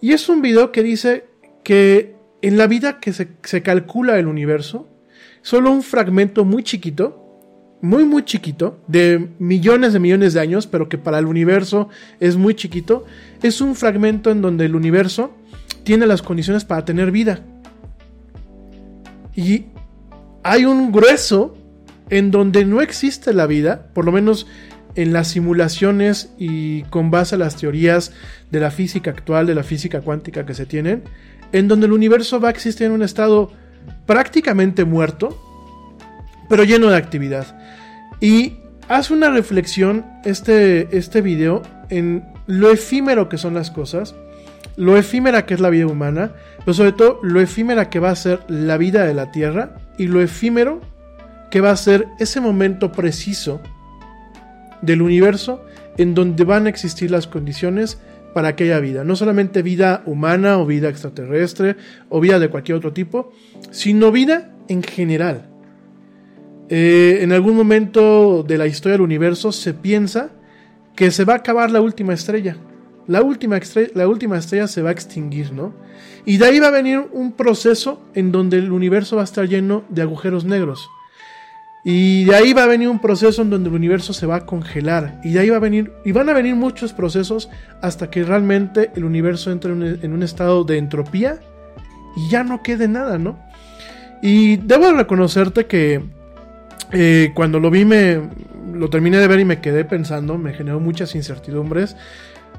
[0.02, 1.26] Y es un video que dice
[1.64, 4.88] que en la vida que se, se calcula el universo,
[5.42, 7.26] solo un fragmento muy chiquito,
[7.82, 12.36] muy muy chiquito, de millones de millones de años, pero que para el universo es
[12.36, 13.06] muy chiquito,
[13.42, 15.32] es un fragmento en donde el universo
[15.84, 17.42] tiene las condiciones para tener vida.
[19.36, 19.66] Y
[20.44, 21.58] hay un grueso
[22.10, 24.48] en donde no existe la vida, por lo menos
[24.96, 28.12] en las simulaciones y con base a las teorías
[28.52, 31.04] de la física actual, de la física cuántica que se tienen,
[31.52, 33.52] en donde el universo va a existir en un estado
[34.06, 35.38] prácticamente muerto,
[36.50, 37.58] pero lleno de actividad.
[38.20, 44.16] Y hace una reflexión este, este video en lo efímero que son las cosas,
[44.76, 48.16] lo efímera que es la vida humana, pero sobre todo lo efímera que va a
[48.16, 50.82] ser la vida de la Tierra y lo efímero
[51.52, 53.62] que va a ser ese momento preciso
[54.82, 55.64] del universo
[55.98, 58.00] en donde van a existir las condiciones
[58.34, 59.04] para que haya vida.
[59.04, 61.76] No solamente vida humana o vida extraterrestre
[62.08, 63.32] o vida de cualquier otro tipo,
[63.72, 65.50] sino vida en general.
[66.70, 70.30] Eh, en algún momento de la historia del universo se piensa
[70.96, 72.56] que se va a acabar la última estrella.
[73.10, 75.74] La última, estrella, la última estrella se va a extinguir, ¿no?
[76.26, 79.48] Y de ahí va a venir un proceso en donde el universo va a estar
[79.48, 80.88] lleno de agujeros negros.
[81.84, 84.46] Y de ahí va a venir un proceso en donde el universo se va a
[84.46, 85.20] congelar.
[85.24, 87.50] Y de ahí va a venir, y van a venir muchos procesos
[87.82, 91.40] hasta que realmente el universo entre en un estado de entropía
[92.16, 93.40] y ya no quede nada, ¿no?
[94.22, 96.04] Y debo reconocerte que
[96.92, 98.22] eh, cuando lo vi, me
[98.72, 101.96] lo terminé de ver y me quedé pensando, me generó muchas incertidumbres.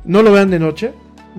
[0.05, 0.93] No lo vean de noche,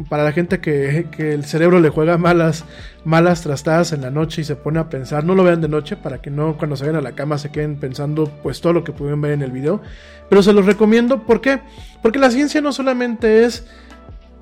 [0.09, 2.65] para la gente que, el cerebro le juega malas,
[3.03, 5.95] malas trastadas en la noche y se pone a pensar, no lo vean de noche
[5.95, 8.83] para que no cuando se vayan a la cama se queden pensando pues todo lo
[8.83, 9.81] que pudieron ver en el video.
[10.29, 11.59] Pero se los recomiendo, ¿por qué?
[12.01, 13.67] Porque la ciencia no solamente es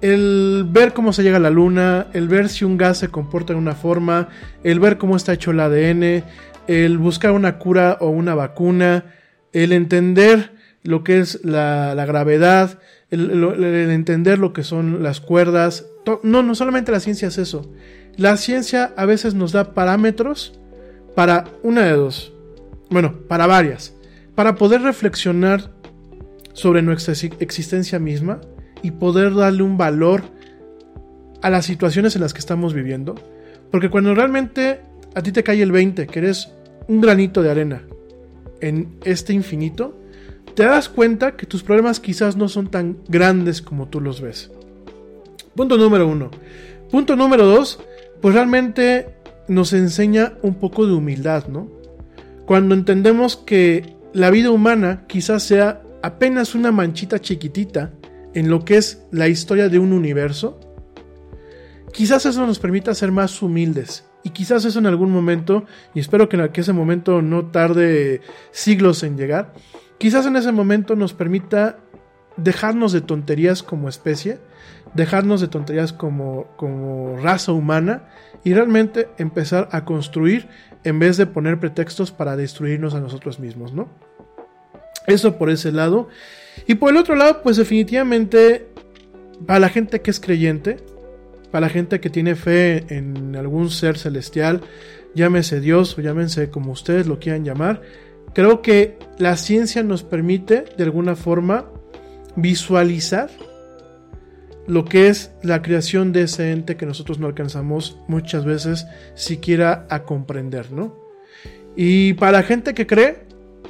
[0.01, 3.53] el ver cómo se llega a la luna, el ver si un gas se comporta
[3.53, 4.29] en una forma,
[4.63, 6.23] el ver cómo está hecho el ADN,
[6.67, 9.05] el buscar una cura o una vacuna,
[9.51, 10.53] el entender
[10.83, 12.79] lo que es la gravedad,
[13.11, 15.85] el, entender lo que son las cuerdas.
[16.23, 17.71] No, no solamente la ciencia es eso.
[18.17, 20.59] La ciencia a veces nos da parámetros
[21.15, 22.33] para una de dos.
[22.89, 23.93] Bueno, para varias.
[24.35, 25.71] Para poder reflexionar
[26.53, 28.41] sobre nuestra existencia misma
[28.81, 30.23] y poder darle un valor
[31.41, 33.15] a las situaciones en las que estamos viviendo.
[33.71, 34.81] Porque cuando realmente
[35.15, 36.51] a ti te cae el 20, que eres
[36.87, 37.83] un granito de arena
[38.61, 39.97] en este infinito,
[40.55, 44.51] te das cuenta que tus problemas quizás no son tan grandes como tú los ves.
[45.55, 46.31] Punto número uno.
[46.91, 47.79] Punto número dos,
[48.21, 49.15] pues realmente
[49.47, 51.69] nos enseña un poco de humildad, ¿no?
[52.45, 57.91] Cuando entendemos que la vida humana quizás sea apenas una manchita chiquitita
[58.33, 60.59] en lo que es la historia de un universo,
[61.93, 64.05] quizás eso nos permita ser más humildes.
[64.23, 68.21] Y quizás eso en algún momento, y espero que, que ese momento no tarde
[68.51, 69.53] siglos en llegar,
[69.99, 71.77] Quizás en ese momento nos permita
[72.37, 74.39] dejarnos de tonterías como especie,
[74.93, 78.09] dejarnos de tonterías como, como raza humana
[78.43, 80.47] y realmente empezar a construir
[80.83, 83.89] en vez de poner pretextos para destruirnos a nosotros mismos, ¿no?
[85.05, 86.07] Eso por ese lado.
[86.65, 88.67] Y por el otro lado, pues definitivamente
[89.45, 90.77] para la gente que es creyente,
[91.51, 94.61] para la gente que tiene fe en algún ser celestial,
[95.15, 97.81] llámese Dios o llámense como ustedes lo quieran llamar,
[98.33, 101.65] Creo que la ciencia nos permite, de alguna forma,
[102.35, 103.29] visualizar
[104.67, 109.87] lo que es la creación de ese ente que nosotros no alcanzamos muchas veces siquiera
[109.89, 110.95] a comprender, ¿no?
[111.75, 113.25] Y para la gente que cree,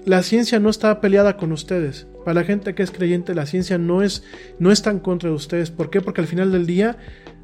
[0.05, 2.07] la ciencia no está peleada con ustedes.
[2.25, 4.23] Para la gente que es creyente, la ciencia no, es,
[4.59, 5.71] no está en contra de ustedes.
[5.71, 6.01] ¿Por qué?
[6.01, 6.97] Porque al final del día,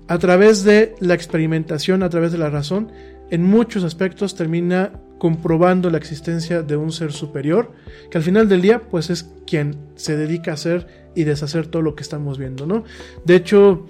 [0.08, 2.92] a través de la experimentación, a través de la razón,
[3.32, 7.72] en muchos aspectos termina comprobando la existencia de un ser superior,
[8.12, 11.82] que al final del día pues es quien se dedica a hacer y deshacer todo
[11.82, 12.84] lo que estamos viendo, ¿no?
[13.24, 13.86] De hecho,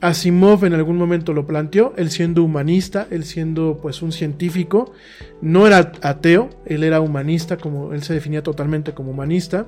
[0.00, 4.92] Asimov en algún momento lo planteó, él siendo humanista, él siendo pues un científico,
[5.40, 9.66] no era ateo, él era humanista, como él se definía totalmente como humanista,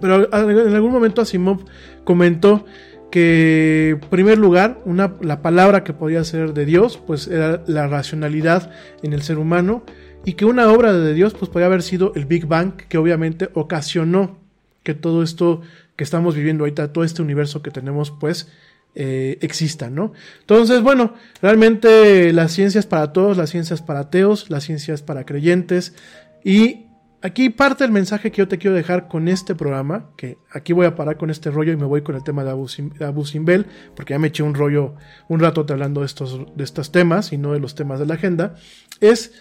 [0.00, 1.64] pero en algún momento Asimov
[2.04, 2.64] comentó
[3.10, 7.86] que en primer lugar una, la palabra que podía ser de Dios pues era la
[7.86, 8.70] racionalidad
[9.02, 9.82] en el ser humano
[10.24, 13.48] y que una obra de Dios pues podía haber sido el Big Bang que obviamente
[13.54, 14.38] ocasionó
[14.82, 15.62] que todo esto
[15.96, 18.48] que estamos viviendo ahorita, todo este universo que tenemos pues
[18.94, 20.12] eh, exista, ¿no?
[20.40, 24.94] Entonces, bueno, realmente la ciencia es para todos, la ciencia es para ateos, la ciencia
[24.94, 25.94] es para creyentes
[26.42, 26.87] y
[27.22, 30.86] aquí parte el mensaje que yo te quiero dejar con este programa, que aquí voy
[30.86, 34.14] a parar con este rollo y me voy con el tema de Abu, Simbel, porque
[34.14, 34.94] ya me eché un rollo
[35.28, 38.14] un rato hablando de estos, de estos temas y no de los temas de la
[38.14, 38.56] agenda,
[39.00, 39.32] es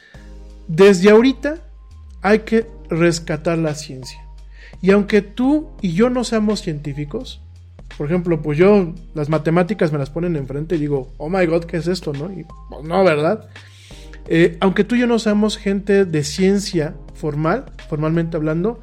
[0.67, 1.63] desde ahorita
[2.21, 4.21] hay que rescatar la ciencia.
[4.81, 7.41] Y aunque tú y yo no seamos científicos,
[7.97, 11.63] por ejemplo, pues yo las matemáticas me las ponen enfrente y digo, oh my god,
[11.63, 12.13] ¿qué es esto?
[12.13, 12.31] ¿No?
[12.31, 13.49] Y pues no, ¿verdad?
[14.27, 18.81] Eh, aunque tú y yo no seamos gente de ciencia formal, formalmente hablando,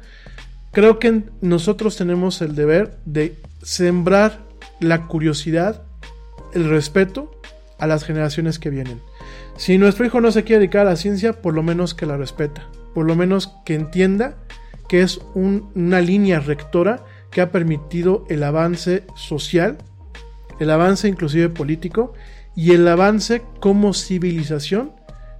[0.71, 4.39] creo que nosotros tenemos el deber de sembrar
[4.79, 5.83] la curiosidad,
[6.53, 7.31] el respeto
[7.79, 9.01] a las generaciones que vienen.
[9.57, 12.17] Si nuestro hijo no se quiere dedicar a la ciencia, por lo menos que la
[12.17, 14.35] respeta, por lo menos que entienda
[14.89, 19.77] que es una línea rectora que ha permitido el avance social
[20.59, 22.13] el avance inclusive político
[22.55, 24.91] y el avance como civilización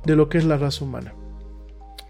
[0.05, 1.13] de lo que es la raza humana.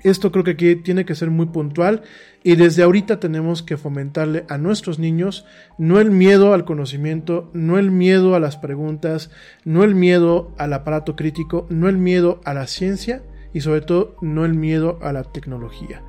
[0.04, 2.04] Esto creo que aquí tiene que ser muy puntual
[2.44, 5.46] y desde ahorita tenemos que fomentarle a nuestros niños
[5.80, 9.32] no el miedo al conocimiento, no el miedo a las preguntas,
[9.64, 14.16] no el miedo al aparato crítico, no el miedo a la ciencia y sobre todo
[14.22, 16.04] no el miedo a la tecnología.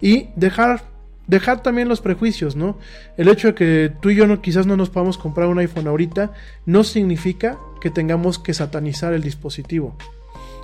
[0.00, 0.90] Y dejar
[1.26, 2.78] dejar también los prejuicios, ¿no?
[3.18, 6.32] El hecho de que tú y yo quizás no nos podamos comprar un iPhone ahorita
[6.64, 9.96] no significa que tengamos que satanizar el dispositivo.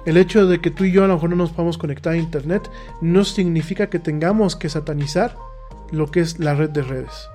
[0.08, 2.16] El hecho de que tú y yo a lo mejor no nos podamos conectar a
[2.16, 2.70] internet
[3.02, 5.36] no significa que tengamos que satanizar
[5.90, 7.28] lo que es la red de redes.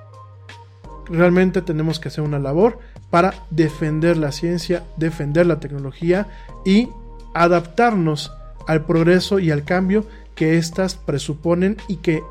[1.08, 6.26] Realmente tenemos que hacer una labor para defender la ciencia, defender la tecnología
[6.64, 6.88] y
[7.32, 8.32] adaptarnos
[8.66, 10.04] al progreso y al cambio
[10.34, 12.24] que éstas presuponen y que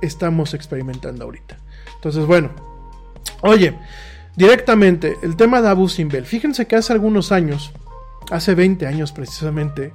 [0.00, 1.58] estamos experimentando ahorita.
[1.96, 2.48] Entonces, bueno,
[3.42, 3.76] oye,
[4.34, 6.24] directamente el tema de Abu Simbel.
[6.24, 7.74] Fíjense que hace algunos años
[8.30, 9.92] hace 20 años precisamente,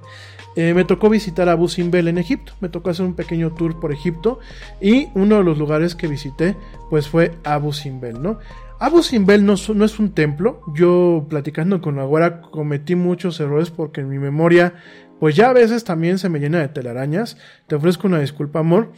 [0.55, 2.53] eh, me tocó visitar Abu Simbel en Egipto.
[2.61, 4.39] Me tocó hacer un pequeño tour por Egipto
[4.81, 6.55] y uno de los lugares que visité
[6.89, 8.39] pues fue Abu Simbel, ¿no?
[8.79, 10.61] Abu Simbel no, no es un templo.
[10.73, 14.73] Yo platicando con la güera cometí muchos errores porque en mi memoria
[15.19, 17.37] pues ya a veces también se me llena de telarañas.
[17.67, 18.91] Te ofrezco una disculpa, amor.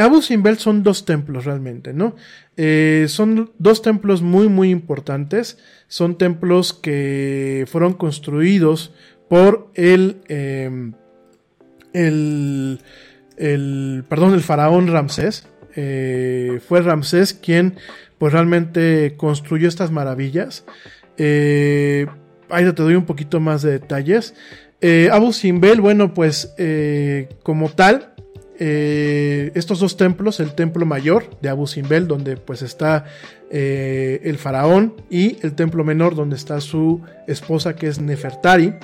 [0.00, 2.16] Abu Simbel son dos templos realmente, ¿no?
[2.56, 5.58] Eh, son dos templos muy, muy importantes.
[5.88, 8.92] Son templos que fueron construidos
[9.28, 10.94] por el, em,
[11.92, 12.80] el,
[13.36, 15.46] el, perdón, el faraón Ramsés.
[15.76, 17.74] Eh, fue Ramsés quien,
[18.18, 20.64] pues realmente construyó estas maravillas.
[21.18, 22.06] Eh,
[22.48, 24.34] ahí te doy un poquito más de detalles.
[25.12, 26.56] Abu Simbel, bueno, pues
[27.44, 28.11] como tal,
[28.58, 33.04] eh, estos dos templos, el templo mayor de Abu Simbel, donde pues está
[33.50, 38.74] eh, el faraón, y el templo menor, donde está su esposa, que es Nefertari.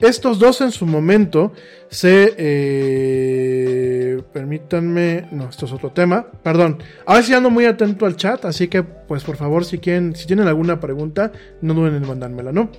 [0.00, 1.52] Estos dos en su momento
[1.88, 2.34] se...
[2.38, 5.28] Eh, permítanme...
[5.32, 6.24] No, esto es otro tema.
[6.42, 6.78] Perdón.
[7.04, 10.26] Ahora sí ando muy atento al chat, así que pues por favor si quieren, si
[10.26, 12.70] tienen alguna pregunta, no duden en mandármela, ¿no?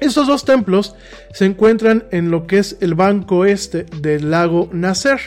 [0.00, 0.94] Estos dos templos
[1.32, 5.20] se encuentran en lo que es el banco este del lago Nasser.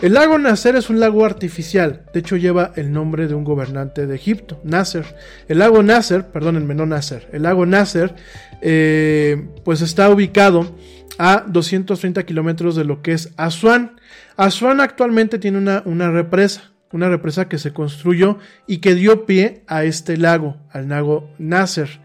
[0.00, 4.06] El lago Nasser es un lago artificial, de hecho lleva el nombre de un gobernante
[4.06, 5.04] de Egipto, Nasser.
[5.48, 8.14] El lago Nasser, perdónenme, no Nasser, el lago Nasser,
[8.60, 10.76] eh, pues está ubicado
[11.18, 13.96] a 230 kilómetros de lo que es Asuán.
[14.36, 19.62] Asuán actualmente tiene una, una represa, una represa que se construyó y que dio pie
[19.68, 22.00] a este lago, al lago Nasser.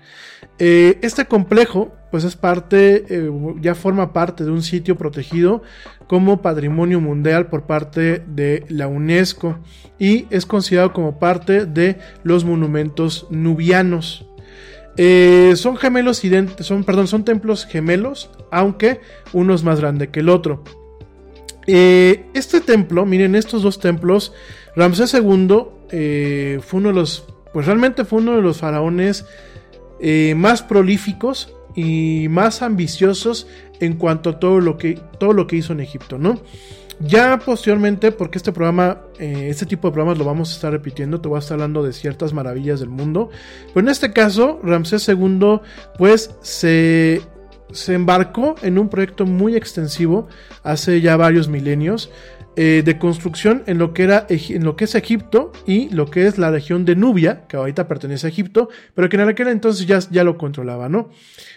[0.60, 3.32] Eh, este complejo, pues es parte, eh,
[3.62, 5.62] ya forma parte de un sitio protegido
[6.08, 9.58] como patrimonio mundial por parte de la UNESCO
[10.00, 14.26] y es considerado como parte de los monumentos nubianos.
[14.96, 16.24] Eh, son gemelos
[16.60, 19.02] son, perdón, son templos gemelos, aunque
[19.34, 20.64] uno es más grande que el otro.
[21.68, 24.34] este templo, miren, estos dos templos,
[24.76, 25.66] Ramsés II
[26.62, 29.26] fue uno de los, pues realmente fue uno de los faraones
[30.00, 33.48] eh, más prolíficos y más ambiciosos
[33.80, 36.42] en cuanto a todo lo que, todo lo que hizo en Egipto, ¿no?
[37.00, 41.22] Ya posteriormente, porque este programa, eh, este tipo de programas lo vamos a estar repitiendo,
[41.22, 43.30] te voy a estar hablando de ciertas maravillas del mundo.
[43.68, 45.62] Pero en este caso, Ramsés II,
[46.00, 47.22] pues se,
[47.72, 50.28] se embarcó en un proyecto muy extensivo
[50.64, 52.10] hace ya varios milenios
[52.60, 56.26] eh, de construcción en lo, que era, en lo que es Egipto y lo que
[56.26, 59.86] es la región de Nubia, que ahorita pertenece a Egipto, pero que en aquel entonces
[59.86, 61.12] ya, ya lo controlaba, ¿no?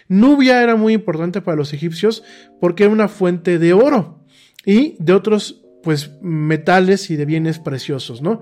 [0.07, 2.23] Nubia era muy importante para los egipcios
[2.59, 4.23] porque era una fuente de oro
[4.63, 8.41] y de otros pues metales y de bienes preciosos, ¿no?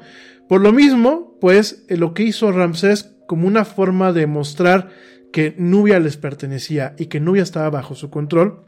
[0.49, 4.89] Por lo mismo, pues eh, lo que hizo Ramsés como una forma de mostrar
[5.31, 8.65] que Nubia les pertenecía y que Nubia estaba bajo su control,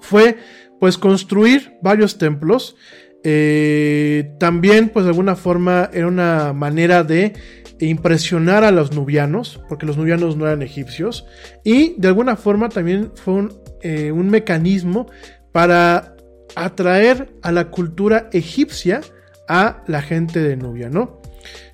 [0.00, 0.36] fue
[0.80, 2.76] pues construir varios templos
[3.24, 7.32] eh, también, pues de alguna forma, era una manera de
[7.80, 11.26] impresionar a los nubianos, porque los nubianos no eran egipcios,
[11.64, 15.10] y de alguna forma también fue un, eh, un mecanismo
[15.52, 16.14] para
[16.54, 19.00] atraer a la cultura egipcia
[19.48, 21.20] a la gente de Nubia, ¿no?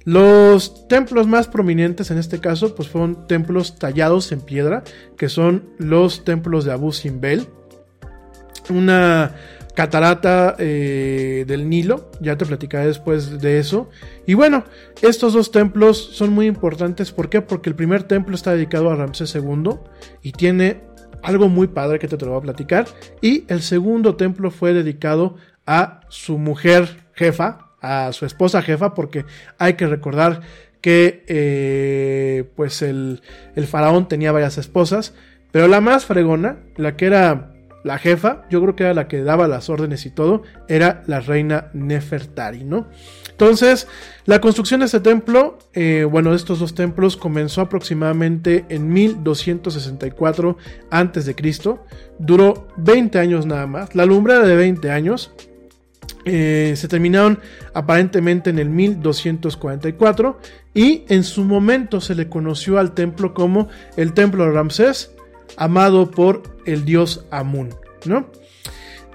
[0.05, 4.82] Los templos más prominentes en este caso, pues fueron templos tallados en piedra,
[5.16, 7.46] que son los templos de Abu Simbel,
[8.70, 9.34] una
[9.75, 13.89] catarata eh, del Nilo, ya te platicaré después de eso.
[14.27, 14.64] Y bueno,
[15.03, 17.41] estos dos templos son muy importantes, ¿por qué?
[17.41, 19.77] Porque el primer templo está dedicado a Ramsés II
[20.23, 20.83] y tiene
[21.23, 22.87] algo muy padre que te, te lo voy a platicar.
[23.21, 29.25] Y el segundo templo fue dedicado a su mujer jefa, a su esposa jefa, porque
[29.59, 30.43] hay que recordar
[30.81, 33.23] que eh, pues el,
[33.55, 35.14] el faraón tenía varias esposas,
[35.53, 37.49] pero la más fregona, la que era
[37.83, 41.20] la jefa, yo creo que era la que daba las órdenes y todo, era la
[41.20, 42.89] reina Nefertari, ¿no?
[43.31, 43.89] Entonces,
[44.26, 50.59] la construcción de este templo, eh, bueno, de estos dos templos, comenzó aproximadamente en 1264
[50.91, 51.37] a.C.,
[52.18, 55.33] duró 20 años nada más, la lumbrera de 20 años,
[56.26, 57.39] eh, se terminaron
[57.72, 60.39] aparentemente en el 1244
[60.74, 65.12] y en su momento se le conoció al templo como el templo de Ramsés,
[65.57, 67.74] amado por el dios Amun,
[68.05, 68.26] ¿no?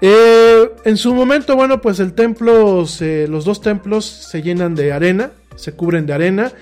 [0.00, 2.84] Eh, en su momento, bueno, pues el templo,
[3.28, 6.52] los dos templos se llenan de arena, se cubren de arena.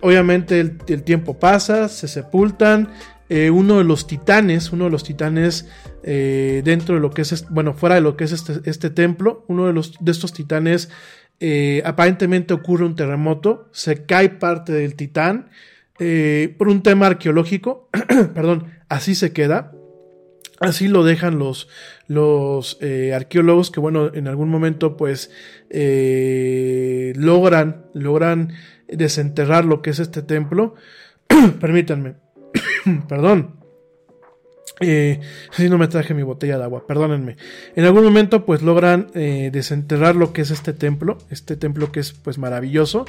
[0.00, 2.88] Obviamente el, tiempo pasa, se sepultan.
[3.28, 5.66] Eh, uno de los titanes, uno de los titanes
[6.02, 9.44] eh, dentro de lo que es, bueno, fuera de lo que es este, este templo,
[9.48, 10.90] uno de, los, de estos titanes,
[11.84, 15.50] aparentemente ocurre un terremoto, se cae parte del titán.
[16.58, 17.88] por un tema arqueológico,
[18.34, 19.72] perdón, así se queda.
[20.60, 21.68] Así lo dejan los,
[22.06, 25.32] los eh, arqueólogos que, bueno, en algún momento pues
[25.70, 28.52] eh, logran, logran
[28.86, 30.76] desenterrar lo que es este templo.
[31.60, 32.14] Permítanme,
[33.08, 33.61] perdón.
[34.80, 35.20] Eh,
[35.52, 37.36] si no me traje mi botella de agua, perdónenme.
[37.76, 42.00] En algún momento pues logran eh, desenterrar lo que es este templo, este templo que
[42.00, 43.04] es pues maravilloso.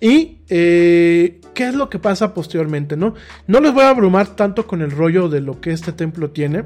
[0.00, 3.14] Y qué es lo que pasa posteriormente, ¿no?
[3.46, 6.64] No les voy a abrumar tanto con el rollo de lo que este templo tiene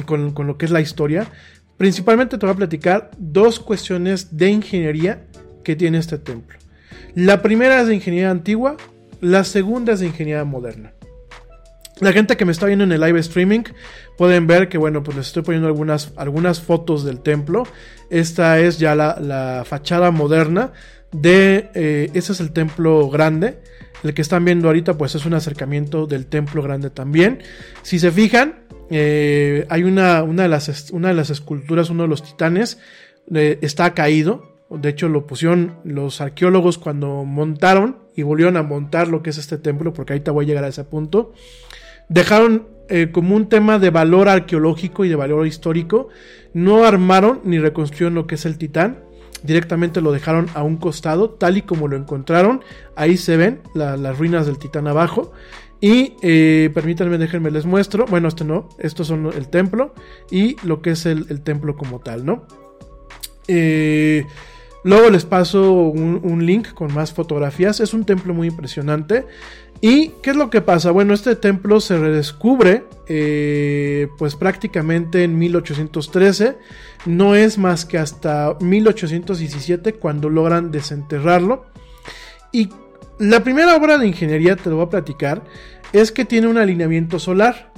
[0.00, 1.26] con, con lo que es la historia,
[1.76, 5.24] principalmente te voy a platicar dos cuestiones de ingeniería
[5.62, 6.58] que tiene este templo.
[7.14, 8.76] La primera es de ingeniería antigua,
[9.20, 10.92] la segunda es de ingeniería moderna.
[12.00, 13.62] La gente que me está viendo en el live streaming
[14.16, 17.64] pueden ver que, bueno, pues les estoy poniendo algunas, algunas fotos del templo.
[18.10, 20.72] Esta es ya la, fachada moderna
[21.12, 21.70] de...
[21.74, 23.60] Eh, ese es el templo grande.
[24.02, 27.42] El que están viendo ahorita, pues es un acercamiento del templo grande también.
[27.82, 32.08] Si se fijan, eh, hay una, una, de las, una de las esculturas, uno de
[32.08, 32.78] los titanes,
[33.32, 34.56] eh, está caído.
[34.70, 39.38] De hecho, lo pusieron los arqueólogos cuando montaron y volvieron a montar lo que es
[39.38, 41.32] este templo, porque ahorita voy a llegar a ese punto.
[42.12, 46.08] Dejaron eh, como un tema de valor arqueológico y de valor histórico.
[46.52, 48.98] No armaron ni reconstruyeron lo que es el titán.
[49.42, 52.62] Directamente lo dejaron a un costado, tal y como lo encontraron.
[52.96, 55.32] Ahí se ven las ruinas del titán abajo.
[55.80, 58.04] Y eh, permítanme, déjenme les muestro.
[58.04, 59.94] Bueno, este no, estos son el templo
[60.30, 62.46] y lo que es el, templo como tal, ¿no?
[63.48, 64.26] Eh,
[64.84, 67.80] luego les paso un, link con más fotografías.
[67.80, 69.24] Es un templo muy impresionante.
[69.84, 70.92] ¿Y qué es lo que pasa?
[70.92, 76.56] Bueno, este templo se redescubre eh, pues prácticamente en 1813.
[77.04, 81.66] No es más que hasta 1817 cuando logran desenterrarlo.
[82.52, 82.68] Y
[83.18, 85.42] la primera obra de ingeniería, te lo voy a platicar,
[85.92, 87.72] es que tiene un alineamiento solar.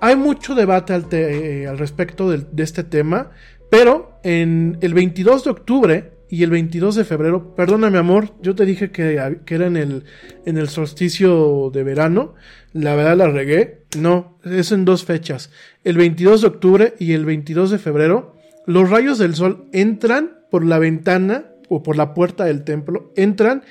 [0.00, 3.30] Hay mucho debate al, eh, respecto de, este tema,
[3.70, 8.64] pero en el 22 de octubre y el 22 de febrero, perdóname amor, yo te
[8.64, 9.16] dije que,
[9.46, 10.04] era en el,
[10.46, 12.32] en el solsticio de verano,
[12.72, 15.50] la verdad la regué, no, es en dos fechas,
[15.84, 18.34] el 22 de octubre y el 22 de febrero,
[18.66, 23.62] los rayos del sol entran por la ventana o por la puerta del templo, entran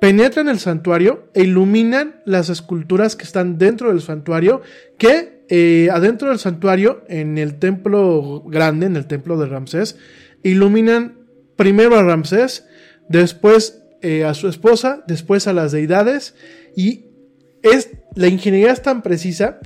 [0.00, 4.62] penetran el santuario e iluminan las esculturas que están dentro del santuario,
[4.96, 9.98] que eh, adentro del santuario, en el templo grande, en el templo de Ramsés,
[10.42, 11.25] iluminan
[11.56, 12.66] primero a Ramsés,
[13.08, 16.34] después eh, a su esposa, después a las deidades,
[16.76, 17.06] y
[17.62, 19.58] es, la ingeniería es tan precisa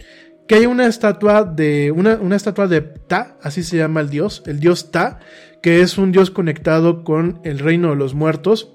[0.47, 4.43] que hay una estatua de, una, una estatua de Ta, así se llama el dios,
[4.47, 5.21] el dios Ta,
[5.63, 8.73] que es un dios conectado con el reino de los muertos,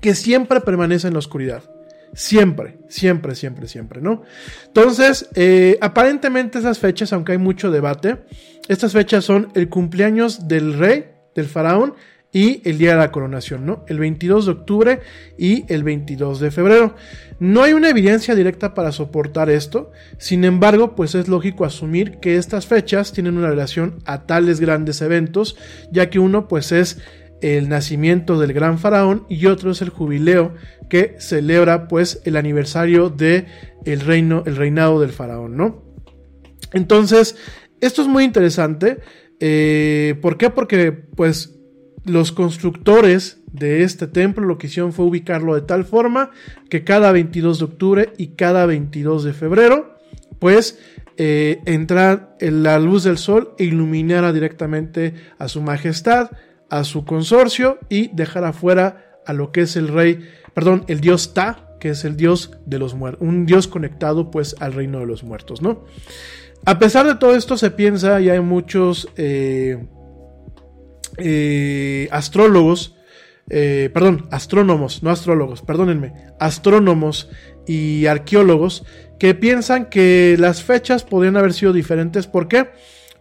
[0.00, 1.62] que siempre permanece en la oscuridad.
[2.12, 4.22] Siempre, siempre, siempre, siempre, ¿no?
[4.66, 8.18] Entonces, eh, aparentemente esas fechas, aunque hay mucho debate,
[8.68, 11.94] estas fechas son el cumpleaños del rey, del faraón,
[12.36, 13.82] y el día de la coronación, ¿no?
[13.88, 15.00] El 22 de octubre
[15.38, 16.94] y el 22 de febrero.
[17.40, 22.36] No hay una evidencia directa para soportar esto, sin embargo, pues es lógico asumir que
[22.36, 25.56] estas fechas tienen una relación a tales grandes eventos,
[25.90, 26.98] ya que uno pues es
[27.40, 30.52] el nacimiento del gran faraón y otro es el jubileo
[30.90, 33.46] que celebra pues el aniversario de
[33.86, 35.82] el reino el reinado del faraón no
[36.72, 37.36] entonces
[37.82, 39.00] esto es muy interesante
[39.38, 40.48] eh, ¿por qué?
[40.48, 41.55] porque pues
[42.06, 46.30] los constructores de este templo lo que hicieron fue ubicarlo de tal forma
[46.70, 49.98] que cada 22 de octubre y cada 22 de febrero
[50.38, 50.78] pues
[51.16, 56.30] eh, entrar en la luz del sol e iluminara directamente a su majestad
[56.70, 61.34] a su consorcio y dejar afuera a lo que es el rey, perdón, el dios
[61.34, 65.06] Ta, que es el dios de los muertos, un dios conectado pues al reino de
[65.06, 65.84] los muertos, ¿no?
[66.64, 69.86] A pesar de todo esto se piensa y hay muchos eh,
[71.18, 72.96] eh, astrólogos,
[73.48, 77.28] eh, perdón, astrónomos, no astrólogos, perdónenme, astrónomos
[77.66, 78.84] y arqueólogos
[79.18, 82.26] que piensan que las fechas podrían haber sido diferentes.
[82.26, 82.70] ¿Por qué?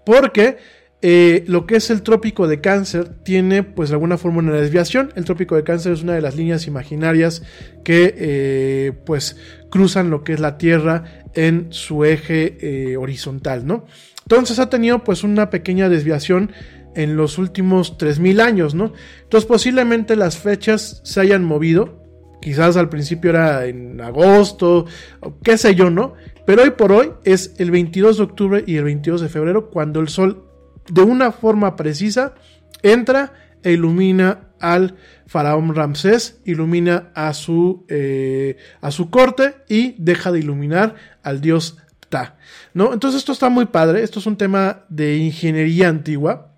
[0.04, 0.58] Porque
[1.02, 5.14] eh, lo que es el trópico de cáncer tiene pues de alguna forma una desviación.
[5.16, 7.44] El trópico de cáncer es una de las líneas imaginarias
[7.84, 9.38] que eh, pues
[9.70, 11.04] cruzan lo que es la Tierra
[11.36, 13.86] en su eje horizontal, ¿no?
[14.24, 16.52] Entonces ha tenido pues una pequeña desviación
[16.96, 18.94] en los últimos 3000 años, ¿no?
[19.24, 22.04] Entonces posiblemente las fechas se hayan movido.
[22.42, 24.86] Quizás al principio era en agosto,
[25.20, 26.14] o qué sé yo, ¿no?
[26.46, 30.00] Pero hoy por hoy es el 22 de octubre y el 22 de febrero cuando
[30.00, 30.46] el sol
[30.90, 32.36] de una forma precisa,
[32.84, 33.34] entra
[33.64, 40.40] e ilumina al faraón Ramsés, ilumina a su, eh, a su corte y deja de
[40.40, 41.78] iluminar al dios
[42.08, 42.38] Ta.
[42.74, 42.94] ¿no?
[42.94, 46.55] Entonces esto está muy padre, esto es un tema de ingeniería antigua,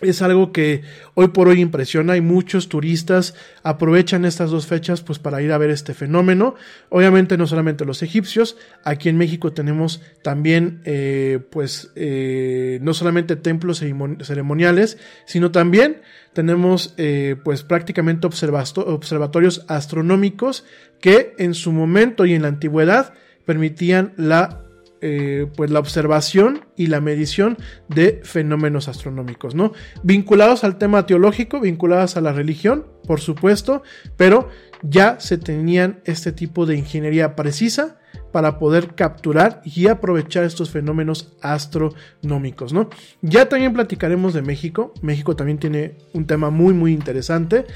[0.00, 0.82] es algo que
[1.14, 5.58] hoy por hoy impresiona y muchos turistas aprovechan estas dos fechas pues para ir a
[5.58, 6.56] ver este fenómeno.
[6.88, 13.36] Obviamente no solamente los egipcios, aquí en México tenemos también eh, pues eh, no solamente
[13.36, 20.64] templos ceremoniales, sino también tenemos eh, pues prácticamente observatorios astronómicos
[21.00, 23.14] que en su momento y en la antigüedad
[23.44, 24.63] permitían la
[25.06, 29.72] eh, pues la observación y la medición de fenómenos astronómicos, ¿no?
[30.02, 33.82] Vinculados al tema teológico, vinculados a la religión, por supuesto,
[34.16, 34.48] pero
[34.82, 37.98] ya se tenían este tipo de ingeniería precisa
[38.32, 42.88] para poder capturar y aprovechar estos fenómenos astronómicos, ¿no?
[43.20, 44.94] Ya también platicaremos de México.
[45.02, 47.66] México también tiene un tema muy muy interesante.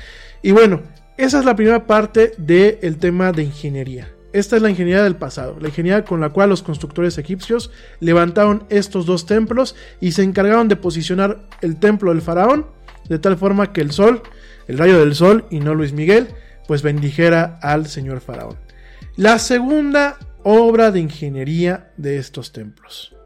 [0.41, 0.81] Y bueno,
[1.19, 4.18] esa es la primera parte del tema de ingeniería.
[4.33, 7.71] Esta es la ingeniería del pasado, la ingeniería con la cual los constructores egipcios
[8.01, 12.67] levantaron estos dos templos y se encargaron de posicionar el templo del faraón
[13.09, 14.23] de tal forma que el sol,
[14.67, 16.29] el rayo del sol y no Luis Miguel,
[16.67, 18.57] pues bendijera al señor faraón.
[19.17, 23.18] La segunda obra de ingeniería de estos templos.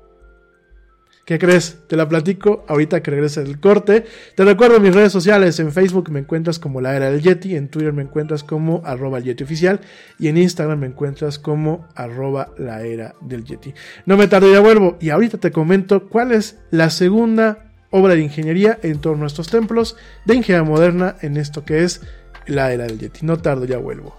[1.32, 1.78] ¿Qué crees?
[1.86, 4.04] Te la platico ahorita que regrese del corte.
[4.36, 5.58] Te recuerdo mis redes sociales.
[5.60, 7.56] En Facebook me encuentras como la era del Yeti.
[7.56, 9.80] En Twitter me encuentras como arroba el Yeti oficial.
[10.18, 13.72] Y en Instagram me encuentras como arroba la era del Yeti.
[14.04, 14.98] No me tardo, ya vuelvo.
[15.00, 19.48] Y ahorita te comento cuál es la segunda obra de ingeniería en torno a estos
[19.48, 22.02] templos de ingeniería moderna en esto que es
[22.44, 23.24] la era del Yeti.
[23.24, 24.18] No tardo, ya vuelvo.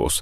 [0.01, 0.21] Рус,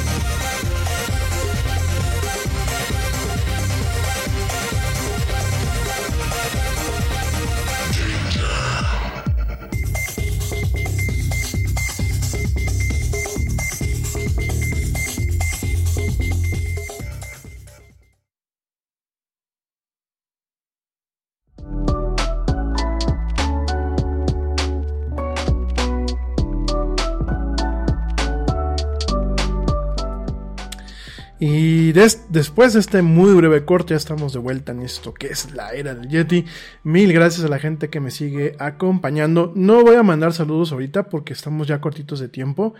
[31.91, 35.27] Y des- después de este muy breve corte, ya estamos de vuelta en esto que
[35.27, 36.45] es la era del Yeti.
[36.85, 39.51] Mil gracias a la gente que me sigue acompañando.
[39.57, 42.75] No voy a mandar saludos ahorita porque estamos ya cortitos de tiempo.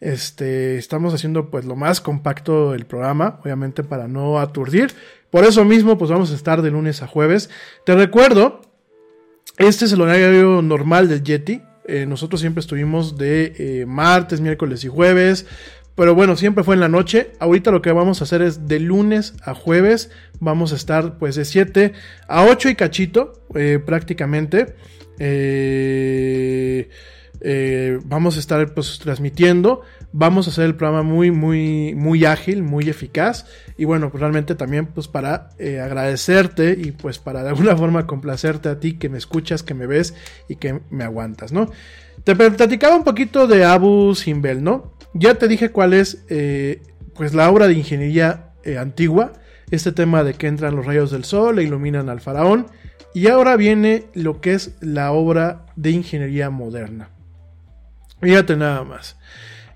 [0.00, 4.90] Este, estamos haciendo pues lo más compacto el programa, obviamente para no aturdir.
[5.28, 7.50] Por eso mismo, pues vamos a estar de lunes a jueves.
[7.84, 8.62] Te recuerdo,
[9.58, 11.60] este es el horario normal del Yeti.
[11.84, 15.46] Eh, nosotros siempre estuvimos de eh, martes, miércoles y jueves.
[15.96, 17.32] Pero bueno, siempre fue en la noche.
[17.40, 20.10] Ahorita lo que vamos a hacer es de lunes a jueves.
[20.40, 21.94] Vamos a estar pues de 7
[22.28, 24.74] a 8 y cachito eh, prácticamente.
[25.18, 26.90] Eh,
[27.40, 29.80] eh, vamos a estar pues transmitiendo.
[30.12, 33.46] Vamos a hacer el programa muy, muy, muy ágil, muy eficaz.
[33.78, 38.68] Y bueno, pues realmente también pues para agradecerte y pues para de alguna forma complacerte
[38.68, 40.12] a ti que me escuchas, que me ves
[40.46, 41.70] y que me aguantas, ¿no?
[42.22, 44.95] Te platicaba un poquito de Abu Simbel, ¿no?
[45.14, 46.82] Ya te dije cuál es eh,
[47.14, 49.32] pues la obra de ingeniería eh, antigua,
[49.70, 52.66] este tema de que entran los rayos del sol e iluminan al faraón,
[53.14, 57.10] y ahora viene lo que es la obra de ingeniería moderna.
[58.20, 59.16] Fíjate nada más.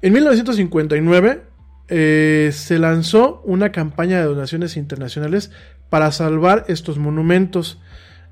[0.03, 1.43] En 1959
[1.89, 5.51] eh, se lanzó una campaña de donaciones internacionales
[5.89, 7.81] para salvar estos monumentos.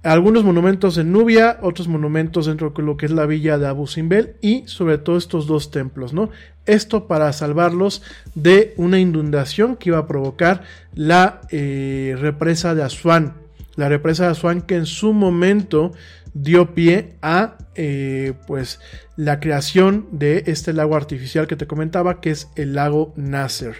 [0.03, 3.87] Algunos monumentos en Nubia, otros monumentos dentro de lo que es la villa de Abu
[3.87, 6.31] Simbel y sobre todo estos dos templos, ¿no?
[6.69, 8.03] Esto para salvarlos
[8.35, 10.63] de una inundación que iba a provocar
[10.95, 13.35] la eh, represa de Asuán.
[13.75, 15.93] La represa de Asuán que en su momento
[16.35, 18.81] dio pie a eh, pues
[19.17, 23.77] la creación de este lago artificial que te comentaba que es el lago Nasser.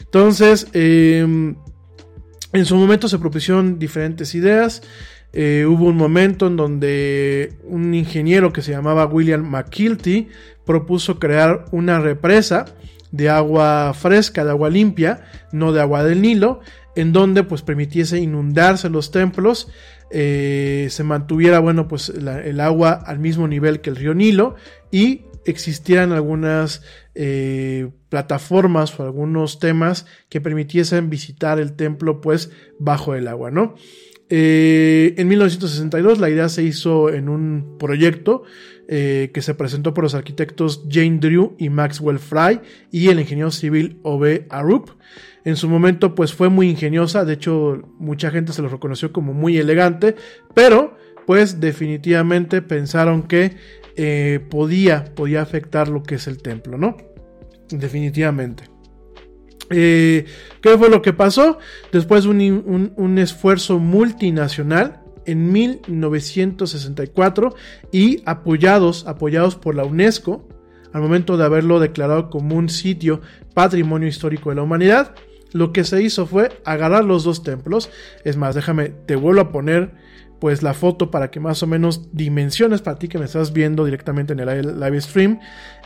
[0.00, 1.20] Entonces, eh,
[2.52, 4.82] en su momento se propusieron diferentes ideas.
[5.32, 10.28] Eh, hubo un momento en donde un ingeniero que se llamaba William McKilty
[10.64, 12.66] propuso crear una represa
[13.10, 16.60] de agua fresca, de agua limpia, no de agua del Nilo,
[16.96, 19.68] en donde pues permitiese inundarse los templos,
[20.10, 24.56] eh, se mantuviera bueno pues el agua al mismo nivel que el río Nilo
[24.90, 26.82] y existieran algunas
[27.14, 33.74] eh, plataformas o algunos temas que permitiesen visitar el templo pues bajo el agua, ¿no?
[34.28, 38.44] Eh, en 1962 la idea se hizo en un proyecto
[38.94, 43.50] eh, que se presentó por los arquitectos Jane Drew y Maxwell Fry y el ingeniero
[43.50, 44.46] civil O.B.
[44.50, 44.90] Arup.
[45.46, 49.32] En su momento pues fue muy ingeniosa, de hecho mucha gente se lo reconoció como
[49.32, 50.14] muy elegante,
[50.52, 50.94] pero
[51.26, 53.56] pues definitivamente pensaron que
[53.96, 56.98] eh, podía, podía afectar lo que es el templo, ¿no?
[57.70, 58.64] Definitivamente.
[59.70, 60.26] Eh,
[60.60, 61.56] ¿Qué fue lo que pasó?
[61.92, 67.54] Después de un, un, un, esfuerzo multinacional en 1964
[67.90, 70.46] y apoyados, apoyados por la UNESCO,
[70.92, 73.20] al momento de haberlo declarado como un sitio
[73.54, 75.14] patrimonio histórico de la humanidad,
[75.52, 77.90] lo que se hizo fue agarrar los dos templos.
[78.24, 79.92] Es más, déjame, te vuelvo a poner
[80.40, 83.84] pues la foto para que más o menos dimensiones para ti que me estás viendo
[83.84, 85.38] directamente en el live stream.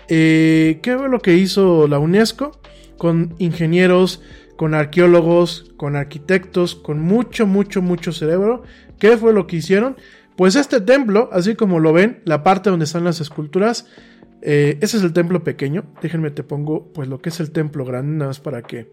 [0.08, 2.52] Eh, ¿Qué fue lo que hizo la UNESCO?
[2.96, 4.22] Con ingenieros,
[4.56, 8.62] con arqueólogos, con arquitectos, con mucho, mucho, mucho cerebro.
[8.98, 9.96] ¿Qué fue lo que hicieron?
[10.36, 13.86] Pues este templo, así como lo ven, la parte donde están las esculturas,
[14.42, 15.84] eh, ese es el templo pequeño.
[16.02, 18.92] Déjenme te pongo pues lo que es el templo grande, nada más para que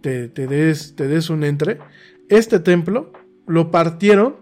[0.00, 1.78] te, te, des, te des un entre.
[2.28, 3.12] Este templo
[3.46, 4.36] lo partieron,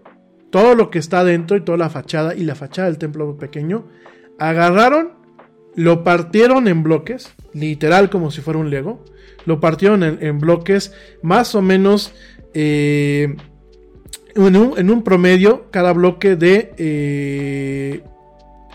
[0.50, 3.88] todo lo que está dentro y toda la fachada y la fachada del templo pequeño,
[4.38, 5.12] agarraron,
[5.74, 9.04] lo partieron en bloques, literal como si fuera un Lego,
[9.46, 10.92] lo partieron en, en bloques
[11.22, 12.14] más o menos
[12.54, 13.34] eh,
[14.34, 18.02] en, un, en, un, promedio, cada bloque de eh,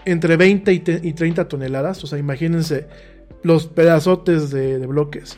[0.05, 2.87] entre 20 y, te, y, 30 toneladas, o sea, imagínense
[3.43, 5.37] los pedazotes de, bloques.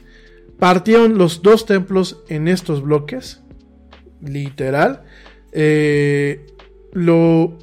[0.60, 3.42] Partieron los dos templos en estos bloques,
[4.22, 5.04] literal.
[5.52, 6.46] Eh,
[6.94, 7.58] lo,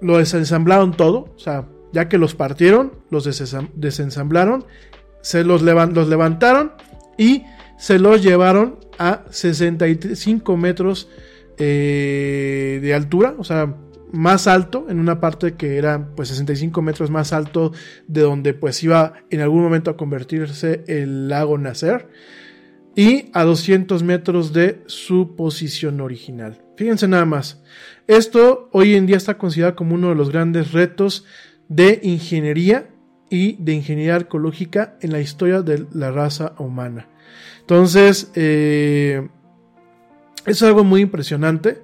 [0.00, 3.24] lo desensamblaron todo, o sea, ya que los partieron, los
[3.74, 4.64] desensamblaron,
[5.22, 6.72] se los, levant los levantaron
[7.16, 7.44] y
[7.78, 11.08] se los llevaron a 65 metros
[11.58, 13.74] eh, de altura, o sea,
[14.12, 17.72] más alto, en una parte que era pues 65 metros más alto
[18.06, 22.08] de donde pues iba en algún momento a convertirse el lago Nasser
[22.96, 26.62] y a 200 metros de su posición original.
[26.76, 27.62] Fíjense nada más,
[28.06, 31.24] esto hoy en día está considerado como uno de los grandes retos
[31.68, 32.88] de ingeniería
[33.30, 37.08] y de ingeniería arqueológica en la historia de la raza humana.
[37.60, 39.28] Entonces, eh,
[40.50, 41.82] es algo muy impresionante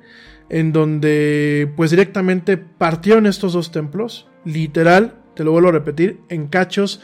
[0.49, 6.49] en donde pues directamente partieron estos dos templos, literal, te lo vuelvo a repetir, en
[6.49, 7.01] cachos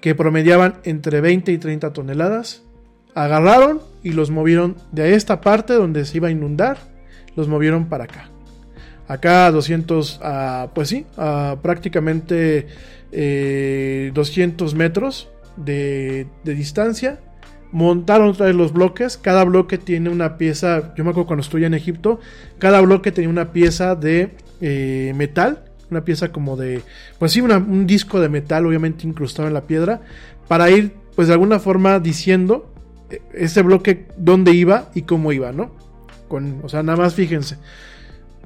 [0.00, 2.62] que promediaban entre 20 y 30 toneladas,
[3.14, 6.78] agarraron y los movieron de esta parte donde se iba a inundar,
[7.36, 8.30] los movieron para acá.
[9.06, 10.20] Acá a 200,
[10.74, 12.68] pues sí, a prácticamente
[13.10, 17.20] 200 eh, metros de, de distancia
[17.74, 19.18] montaron otra vez los bloques.
[19.18, 20.94] Cada bloque tiene una pieza.
[20.94, 22.20] Yo me acuerdo cuando estuve en Egipto.
[22.58, 25.64] Cada bloque tenía una pieza de eh, metal.
[25.90, 26.82] Una pieza como de.
[27.18, 30.02] Pues sí, un disco de metal, obviamente incrustado en la piedra.
[30.46, 32.72] Para ir, pues de alguna forma diciendo
[33.10, 35.72] eh, ese bloque dónde iba y cómo iba, ¿no?
[36.28, 37.58] Con, o sea, nada más fíjense.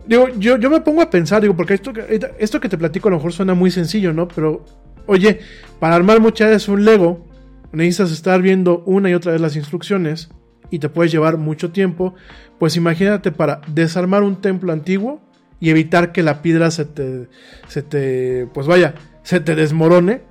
[0.06, 1.92] Digo, yo, yo me pongo a pensar, digo, porque esto,
[2.38, 4.26] esto que te platico a lo mejor suena muy sencillo, ¿no?
[4.26, 4.64] Pero,
[5.06, 5.40] oye,
[5.78, 7.27] para armar muchas veces un Lego,
[7.72, 10.30] necesitas estar viendo una y otra vez las instrucciones
[10.70, 12.14] y te puedes llevar mucho tiempo,
[12.58, 15.20] pues imagínate para desarmar un templo antiguo
[15.60, 17.28] y evitar que la piedra se te,
[17.68, 20.22] se te, pues vaya, se te desmorone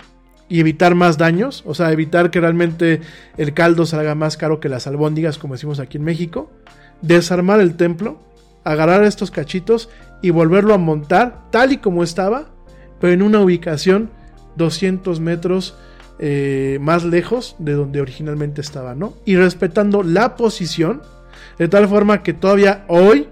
[0.48, 3.00] y evitar más daños, o sea, evitar que realmente
[3.36, 6.50] el caldo salga más caro que las albóndigas, como decimos aquí en México,
[7.02, 8.18] desarmar el templo,
[8.64, 9.90] agarrar estos cachitos
[10.22, 12.48] y volverlo a montar tal y como estaba,
[13.00, 14.10] pero en una ubicación
[14.56, 15.76] 200 metros
[16.18, 19.14] eh, más lejos de donde originalmente estaba, ¿no?
[19.24, 21.02] Y respetando la posición,
[21.58, 23.28] de tal forma que todavía hoy,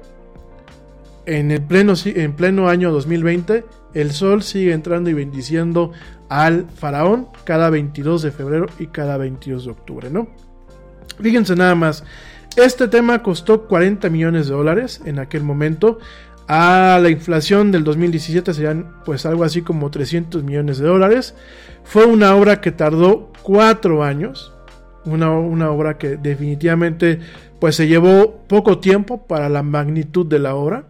[1.26, 3.64] en el pleno, en pleno año 2020,
[3.94, 5.92] el sol sigue entrando y bendiciendo
[6.28, 10.28] al faraón cada 22 de febrero y cada 22 de octubre, ¿no?
[11.20, 12.04] Fíjense nada más,
[12.56, 15.98] este tema costó 40 millones de dólares en aquel momento.
[16.48, 21.34] A la inflación del 2017 serían pues algo así como 300 millones de dólares.
[21.82, 24.52] Fue una obra que tardó cuatro años,
[25.04, 27.18] una, una, obra que definitivamente
[27.60, 30.86] pues se llevó poco tiempo para la magnitud de la obra.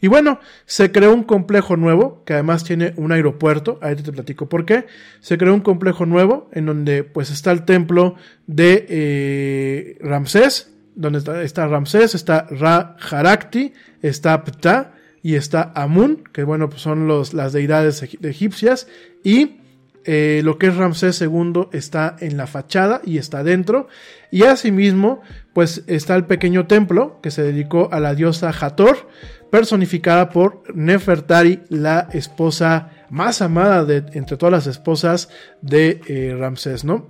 [0.00, 4.48] Y bueno, se creó un complejo nuevo, que además tiene un aeropuerto, ahí te platico
[4.48, 4.86] por qué.
[5.20, 11.20] Se creó un complejo nuevo en donde pues está el templo de eh, Ramsés, donde
[11.20, 14.95] está, está, Ramsés, está Ra Harakti, está Ptah
[15.26, 18.86] y está Amun, que bueno, pues son los, las deidades egipcias,
[19.24, 19.56] y
[20.04, 23.88] eh, lo que es Ramsés II está en la fachada y está dentro.
[24.30, 25.22] Y asimismo,
[25.52, 29.08] pues está el pequeño templo que se dedicó a la diosa Hathor,
[29.50, 35.28] personificada por Nefertari, la esposa más amada de entre todas las esposas
[35.60, 37.08] de eh, Ramsés, ¿no?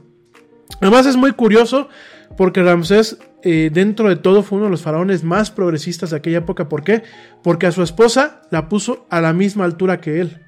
[0.81, 1.91] Además es muy curioso
[2.37, 6.39] porque Ramsés eh, dentro de todo fue uno de los faraones más progresistas de aquella
[6.39, 6.69] época.
[6.69, 7.03] ¿Por qué?
[7.43, 10.43] Porque a su esposa la puso a la misma altura que él.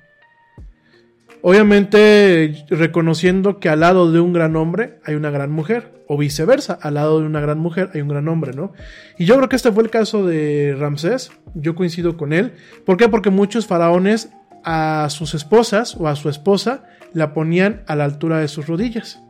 [1.42, 6.78] Obviamente reconociendo que al lado de un gran hombre hay una gran mujer, o viceversa,
[6.80, 8.72] al lado de una gran mujer hay un gran hombre, ¿no?
[9.18, 12.54] Y yo creo que este fue el caso de Ramsés, yo coincido con él.
[12.84, 13.08] ¿Por qué?
[13.08, 14.30] Porque muchos faraones
[14.64, 19.22] a sus esposas o a su esposa la ponían a la altura de sus rodillas,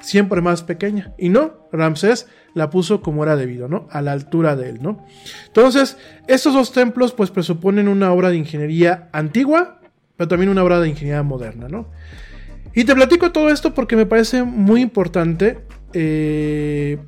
[0.00, 1.12] siempre más pequeña.
[1.18, 3.86] Y no, Ramsés la puso como era debido, ¿no?
[3.90, 5.04] A la altura de él, ¿no?
[5.46, 5.96] Entonces,
[6.26, 9.80] estos dos templos pues presuponen una obra de ingeniería antigua,
[10.16, 11.88] pero también una obra de ingeniería moderna, ¿no?
[12.74, 15.60] Y te platico todo esto porque me parece muy importante.
[15.92, 16.98] Eh,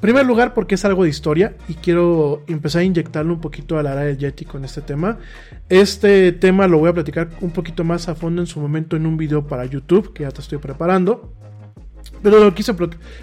[0.00, 3.82] primer lugar, porque es algo de historia y quiero empezar a inyectarle un poquito a
[3.82, 5.18] la área del Yeti con este tema.
[5.68, 9.04] Este tema lo voy a platicar un poquito más a fondo en su momento en
[9.04, 11.34] un video para YouTube que ya te estoy preparando.
[12.22, 12.74] Pero lo quise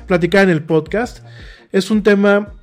[0.07, 1.23] platicar en el podcast.
[1.71, 2.53] Es un tema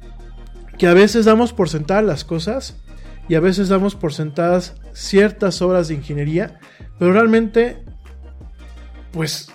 [0.79, 2.83] que a veces damos por sentadas las cosas
[3.29, 6.59] y a veces damos por sentadas ciertas obras de ingeniería,
[6.99, 7.79] pero realmente,
[9.13, 9.51] pues,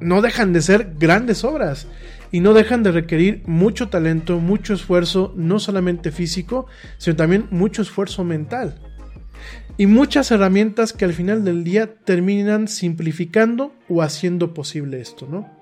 [0.00, 1.86] no dejan de ser grandes obras
[2.32, 6.66] y no dejan de requerir mucho talento, mucho esfuerzo, no solamente físico,
[6.98, 8.78] sino también mucho esfuerzo mental.
[9.76, 15.59] Y muchas herramientas que al final del día terminan simplificando o haciendo posible esto, ¿no?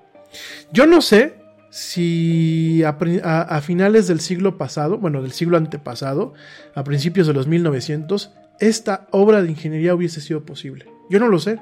[0.73, 1.35] Yo no sé
[1.71, 6.35] si a, finales del siglo pasado, bueno, del siglo antepasado,
[6.75, 10.87] a principios de los 1900, esta obra de ingeniería hubiese sido posible.
[11.11, 11.61] Yo no lo sé.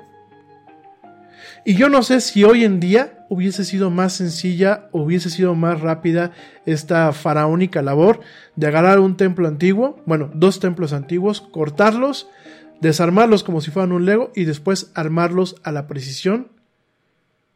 [1.64, 5.80] Y yo no sé si hoy en día hubiese sido más sencilla, hubiese sido más
[5.80, 6.32] rápida
[6.64, 8.20] esta faraónica labor
[8.54, 12.28] de agarrar un templo antiguo, bueno, dos templos antiguos, cortarlos,
[12.80, 16.48] desarmarlos como si fueran un Lego y después armarlos a la precisión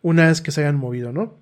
[0.03, 1.39] una vez que se hayan movido, ¿no?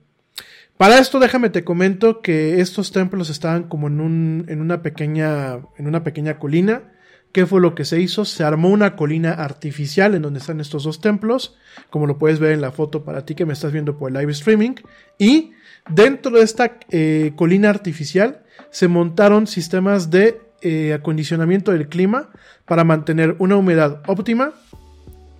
[0.78, 5.58] Para esto déjame te comento que estos templos estaban como en, un, en, una, pequeña,
[5.76, 6.92] en una pequeña colina.
[7.32, 8.24] ¿Qué fue lo que se hizo?
[8.24, 11.56] Se armó una colina artificial en donde están estos dos templos,
[11.90, 14.18] como lo puedes ver en la foto para ti que me estás viendo por el
[14.18, 14.76] live streaming.
[15.18, 15.50] Y
[15.90, 22.30] dentro de esta eh, colina artificial se montaron sistemas de eh, acondicionamiento del clima
[22.64, 24.52] para mantener una humedad óptima,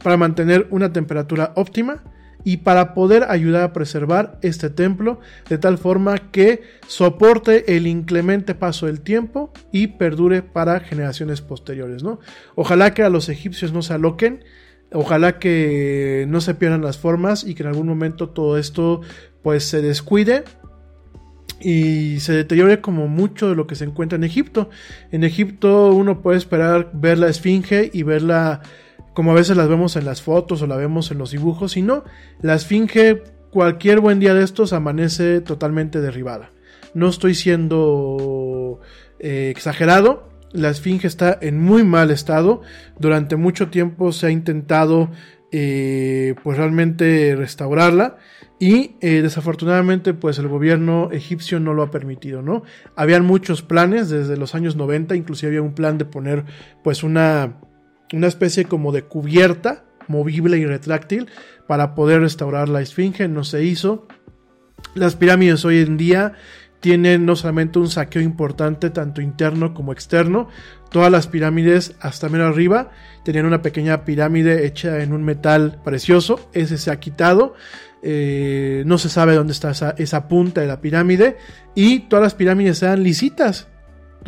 [0.02, 2.02] para mantener una temperatura óptima
[2.48, 5.20] y para poder ayudar a preservar este templo
[5.50, 12.02] de tal forma que soporte el inclemente paso del tiempo y perdure para generaciones posteriores,
[12.02, 12.20] ¿no?
[12.54, 14.44] Ojalá que a los egipcios no se aloquen,
[14.94, 19.02] ojalá que no se pierdan las formas y que en algún momento todo esto
[19.42, 20.44] pues se descuide
[21.60, 24.70] y se deteriore como mucho de lo que se encuentra en Egipto.
[25.12, 28.62] En Egipto uno puede esperar ver la esfinge y verla
[29.18, 31.82] como a veces las vemos en las fotos o la vemos en los dibujos, y
[31.82, 32.04] no,
[32.40, 36.52] la esfinge cualquier buen día de estos amanece totalmente derribada.
[36.94, 38.78] No estoy siendo
[39.18, 42.62] eh, exagerado, la esfinge está en muy mal estado,
[43.00, 45.10] durante mucho tiempo se ha intentado
[45.50, 48.18] eh, pues realmente restaurarla
[48.60, 52.62] y eh, desafortunadamente pues el gobierno egipcio no lo ha permitido, ¿no?
[52.94, 56.44] Habían muchos planes desde los años 90, inclusive había un plan de poner
[56.84, 57.56] pues una
[58.12, 61.28] una especie como de cubierta movible y retráctil
[61.66, 64.08] para poder restaurar la esfinge, no se hizo.
[64.94, 66.32] Las pirámides hoy en día
[66.80, 70.48] tienen no solamente un saqueo importante, tanto interno como externo,
[70.90, 72.90] todas las pirámides hasta menos arriba
[73.24, 77.54] tenían una pequeña pirámide hecha en un metal precioso, ese se ha quitado,
[78.02, 81.36] eh, no se sabe dónde está esa, esa punta de la pirámide.
[81.74, 83.68] Y todas las pirámides eran lisitas,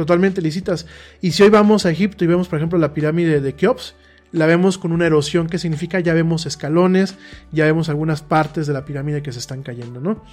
[0.00, 0.86] totalmente lícitas.
[1.20, 3.94] Y si hoy vamos a Egipto y vemos, por ejemplo, la pirámide de Keops,
[4.32, 7.16] la vemos con una erosión que significa ya vemos escalones,
[7.52, 10.24] ya vemos algunas partes de la pirámide que se están cayendo, ¿no?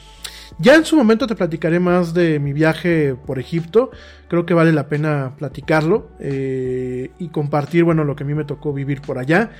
[0.58, 3.92] Ya en su momento te platicaré más de mi viaje por Egipto,
[4.30, 8.46] creo que vale la pena platicarlo eh, y compartir, bueno, lo que a mí me
[8.46, 9.52] tocó vivir por allá.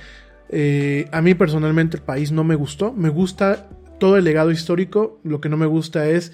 [0.48, 3.68] Eh, a mí personalmente el país no me gustó, me gusta
[4.00, 6.32] todo el legado histórico, lo que no me gusta es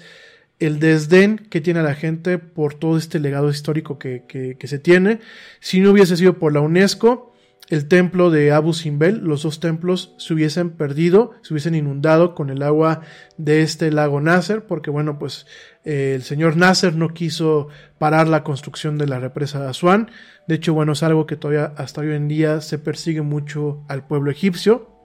[0.59, 5.19] el desdén que tiene la gente por todo este legado histórico que, se tiene.
[5.59, 7.33] Si no hubiese sido por la UNESCO,
[7.67, 12.49] el templo de Abu Simbel, los dos templos se hubiesen perdido, se hubiesen inundado con
[12.51, 13.01] el agua
[13.37, 15.47] de este lago Nasser, porque bueno, pues
[15.83, 20.11] eh, el señor Nasser no quiso parar la construcción de la represa de Asuán.
[20.47, 24.05] De hecho, bueno, es algo que todavía hasta hoy en día se persigue mucho al
[24.05, 24.95] pueblo egipcio.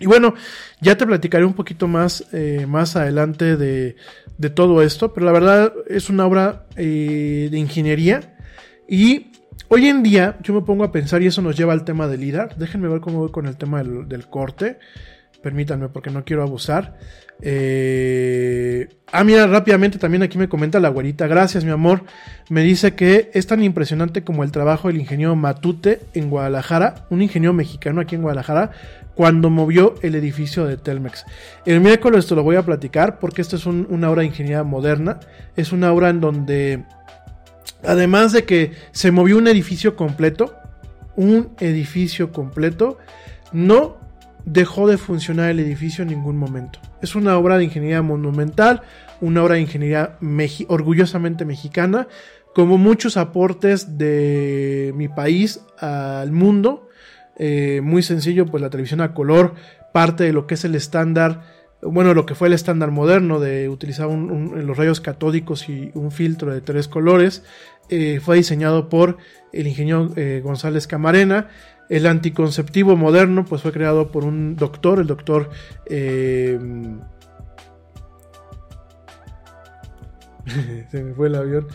[0.00, 0.34] Y bueno,
[0.80, 3.94] ya te platicaré un poquito más, eh, más adelante de,
[4.38, 8.36] de, todo esto, pero la verdad es una obra eh, de ingeniería
[8.88, 9.32] y
[9.68, 12.20] hoy en día yo me pongo a pensar y eso nos lleva al tema del
[12.20, 12.56] LIDAR.
[12.56, 14.78] Déjenme ver cómo voy con el tema del, del corte,
[15.42, 16.96] permítanme porque no quiero abusar.
[17.40, 18.88] Eh...
[19.12, 21.26] Ah, mira, rápidamente también aquí me comenta la güerita.
[21.26, 22.02] Gracias, mi amor.
[22.48, 27.22] Me dice que es tan impresionante como el trabajo del ingeniero Matute en Guadalajara, un
[27.22, 28.72] ingeniero mexicano aquí en Guadalajara,
[29.14, 31.24] cuando movió el edificio de Telmex.
[31.64, 35.20] El miércoles te lo voy a platicar porque esta es una obra de ingeniería moderna.
[35.56, 36.84] Es una obra en donde,
[37.84, 40.54] además de que se movió un edificio completo,
[41.16, 42.98] un edificio completo,
[43.52, 43.96] no
[44.44, 46.80] dejó de funcionar el edificio en ningún momento.
[47.00, 48.82] Es una obra de ingeniería monumental,
[49.20, 50.18] una obra de ingeniería
[50.68, 52.08] orgullosamente mexicana,
[52.54, 56.88] como muchos aportes de mi país al mundo
[57.36, 59.54] eh, muy sencillo, pues la televisión a color
[59.92, 61.42] parte de lo que es el estándar,
[61.82, 66.52] bueno, lo que fue el estándar moderno de utilizar los rayos catódicos y un filtro
[66.52, 67.44] de tres colores,
[67.90, 69.18] eh, fue diseñado por
[69.52, 71.48] el ingeniero eh, González Camarena.
[71.90, 75.50] El anticonceptivo moderno, pues fue creado por un doctor, el doctor...
[80.90, 81.66] se me fue el avión.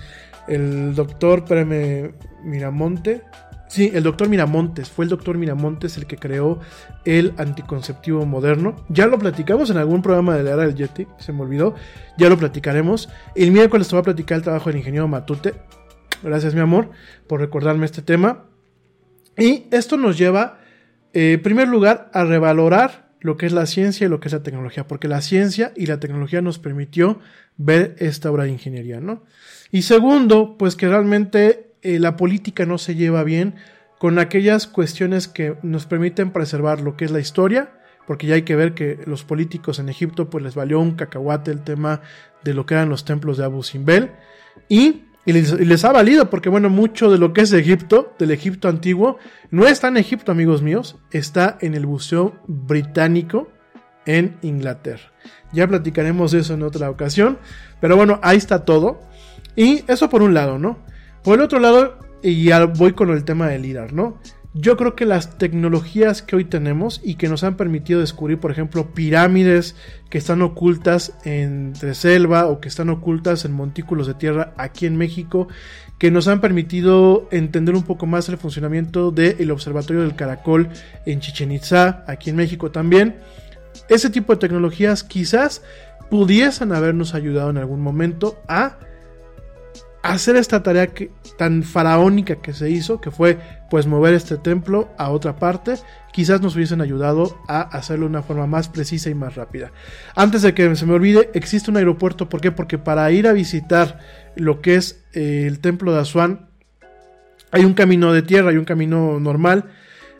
[0.48, 2.14] El doctor, espérame,
[2.44, 3.22] Miramonte.
[3.70, 6.60] Sí, el doctor Miramontes, fue el doctor Miramontes el que creó
[7.06, 8.76] el anticonceptivo moderno.
[8.90, 11.76] Ya lo platicamos en algún programa de la era del Yeti, se me olvidó,
[12.18, 13.10] ya lo platicaremos.
[13.36, 15.54] El miércoles te voy a platicar el trabajo del ingeniero Matute.
[16.24, 16.90] Gracias mi amor
[17.28, 18.46] por recordarme este tema.
[19.38, 20.58] Y esto nos lleva,
[21.14, 24.34] eh, en primer lugar, a revalorar lo que es la ciencia y lo que es
[24.34, 27.20] la tecnología, porque la ciencia y la tecnología nos permitió
[27.58, 29.26] ver esta obra de ingeniería, ¿no?
[29.70, 33.56] Y segundo, pues que realmente eh, la política no se lleva bien
[33.99, 37.73] con aquellas cuestiones que nos permiten preservar lo que es la historia,
[38.07, 41.51] porque ya hay que ver que los políticos en Egipto pues les valió un cacahuate
[41.51, 42.01] el tema
[42.43, 44.11] de lo que eran los templos de Abu Simbel
[44.68, 49.19] y, les ha valido porque bueno, mucho de lo que es Egipto, del Egipto antiguo,
[49.51, 53.51] no está en Egipto amigos míos, está en el Museo Británico
[54.07, 55.11] en Inglaterra.
[55.51, 57.38] Ya platicaremos de eso en otra ocasión,
[57.80, 59.01] pero bueno, ahí está todo.
[59.56, 60.80] Y eso por un lado, ¿no?
[61.24, 64.18] Por el otro lado, y voy con el tema del LIDAR, ¿no?
[64.56, 68.50] Yo creo que las tecnologías que hoy tenemos y que nos han permitido descubrir, por
[68.50, 69.76] ejemplo, pirámides
[70.10, 74.98] que están ocultas entre selva o que están ocultas en montículos de tierra aquí en
[74.98, 75.48] México,
[76.00, 80.70] que nos han permitido entender un poco más el funcionamiento del Observatorio del Caracol
[81.06, 83.18] en Chichen Itza, aquí en México también.
[83.88, 85.62] Ese tipo de tecnologías quizás
[86.10, 88.80] pudiesen habernos ayudado en algún momento a
[90.01, 90.89] hacer esta tarea
[91.38, 93.38] tan faraónica que se hizo, que fue
[93.69, 95.76] pues mover este templo a otra parte,
[96.11, 99.71] quizás nos hubiesen ayudado a hacerlo de una forma más precisa y más rápida.
[100.15, 102.51] Antes de que se me olvide, existe un aeropuerto, ¿por qué?
[102.51, 103.99] Porque para ir a visitar
[104.35, 106.47] lo que es eh, el templo de Asuán,
[107.51, 109.65] hay un camino de tierra, hay un camino normal,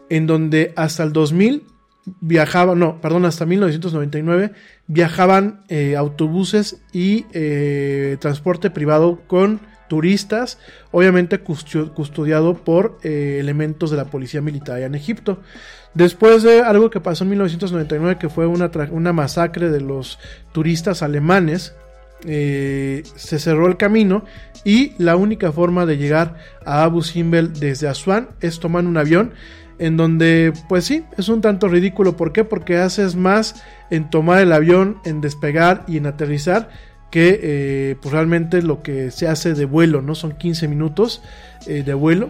[0.10, 1.64] en donde hasta el 2000
[2.22, 4.52] viajaban, no, perdón, hasta 1999
[4.88, 9.60] viajaban eh, autobuses y eh, transporte privado con
[9.90, 10.58] turistas,
[10.92, 15.40] obviamente custodiado por eh, elementos de la policía militar en Egipto.
[15.94, 20.20] Después de algo que pasó en 1999, que fue una, una masacre de los
[20.54, 21.74] turistas alemanes,
[22.26, 24.24] eh, se cerró el camino
[24.64, 26.36] y la única forma de llegar
[26.66, 29.34] a Abu Simbel desde Asuán es tomar un avión
[29.80, 32.18] en donde pues sí, es un tanto ridículo.
[32.18, 32.44] ¿Por qué?
[32.44, 36.70] Porque haces más en tomar el avión, en despegar y en aterrizar
[37.10, 40.16] que eh, pues realmente lo que se hace de vuelo, ¿no?
[40.16, 41.22] Son 15 minutos
[41.68, 42.30] eh, de vuelo.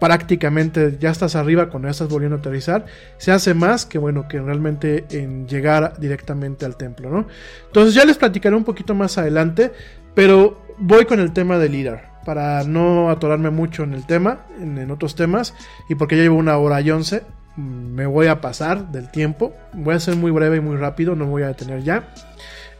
[0.00, 2.84] Prácticamente ya estás arriba cuando ya estás volviendo a aterrizar.
[3.16, 7.26] Se hace más que bueno que realmente en llegar directamente al templo, ¿no?
[7.66, 9.72] Entonces ya les platicaré un poquito más adelante,
[10.14, 14.90] pero voy con el tema del LIDAR para no atorarme mucho en el tema, en,
[14.90, 15.54] otros temas,
[15.88, 17.22] y porque ya llevo una hora y once,
[17.56, 19.54] mm, me voy a pasar del tiempo.
[19.72, 22.08] Voy a ser muy breve y muy rápido, no me voy a detener ya.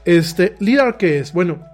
[0.05, 1.32] Este, LIDAR, ¿qué es?
[1.32, 1.64] Bueno,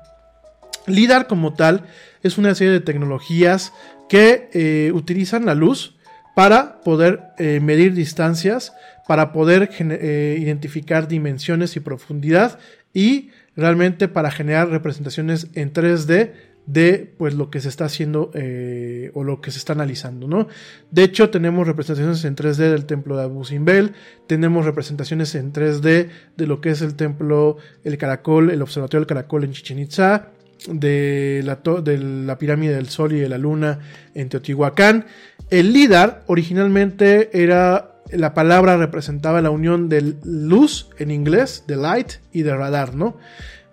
[0.87, 1.85] LIDAR como tal
[2.23, 3.73] es una serie de tecnologías
[4.09, 5.97] que eh, utilizan la luz
[6.35, 8.73] para poder eh, medir distancias,
[9.07, 12.59] para poder eh, identificar dimensiones y profundidad
[12.93, 16.33] y realmente para generar representaciones en 3D
[16.67, 20.49] de pues lo que se está haciendo eh, o lo que se está analizando, ¿no?
[20.91, 23.93] De hecho, tenemos representaciones en 3D del templo de Abu Simbel,
[24.27, 29.09] tenemos representaciones en 3D de lo que es el templo, el caracol, el observatorio del
[29.09, 30.29] caracol en Chichen Itza,
[30.69, 33.79] de la, de la pirámide del sol y de la luna
[34.15, 35.07] en Teotihuacán.
[35.49, 42.15] El LIDAR originalmente era la palabra representaba la unión de luz en inglés, de light
[42.33, 43.17] y de radar, ¿no?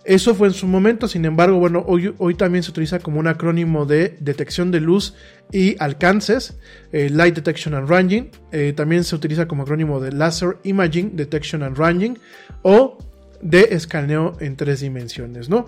[0.07, 3.27] Eso fue en su momento, sin embargo, bueno, hoy, hoy también se utiliza como un
[3.27, 5.15] acrónimo de detección de luz
[5.51, 6.57] y alcances,
[6.93, 11.61] eh, Light Detection and Ranging, eh, también se utiliza como acrónimo de Laser Imaging Detection
[11.61, 12.17] and Ranging
[12.61, 12.99] o
[13.41, 15.65] de escaneo en tres dimensiones, ¿no?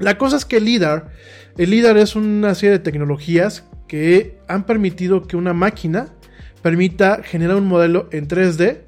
[0.00, 1.12] La cosa es que el LIDAR,
[1.56, 6.08] el LIDAR es una serie de tecnologías que han permitido que una máquina
[6.62, 8.78] permita generar un modelo en 3D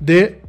[0.00, 0.40] de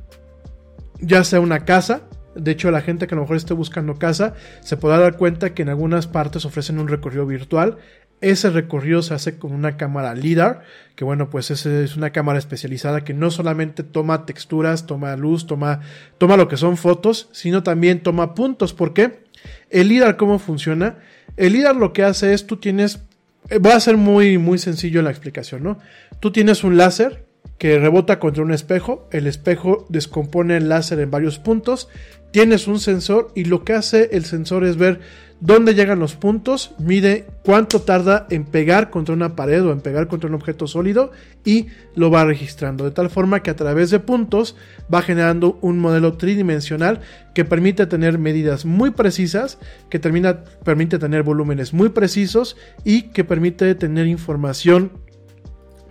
[1.02, 2.04] ya sea una casa,
[2.42, 5.54] de hecho, la gente que a lo mejor esté buscando casa se podrá dar cuenta
[5.54, 7.78] que en algunas partes ofrecen un recorrido virtual.
[8.22, 10.64] Ese recorrido se hace con una cámara LIDAR,
[10.96, 15.80] que bueno, pues es una cámara especializada que no solamente toma texturas, toma luz, toma,
[16.18, 18.74] toma lo que son fotos, sino también toma puntos.
[18.74, 19.24] ¿Por qué?
[19.70, 20.98] El LIDAR, ¿cómo funciona?
[21.38, 23.00] El LIDAR lo que hace es, tú tienes,
[23.50, 25.80] eh, voy a ser muy, muy sencillo la explicación, ¿no?
[26.20, 27.26] Tú tienes un láser
[27.58, 31.90] que rebota contra un espejo, el espejo descompone el láser en varios puntos
[32.32, 35.00] tienes un sensor y lo que hace el sensor es ver
[35.42, 40.08] dónde llegan los puntos, mide cuánto tarda en pegar contra una pared o en pegar
[40.08, 41.12] contra un objeto sólido
[41.46, 42.84] y lo va registrando.
[42.84, 44.56] De tal forma que a través de puntos
[44.94, 47.02] va generando un modelo tridimensional
[47.34, 53.24] que permite tener medidas muy precisas, que termina, permite tener volúmenes muy precisos y que
[53.24, 54.92] permite tener información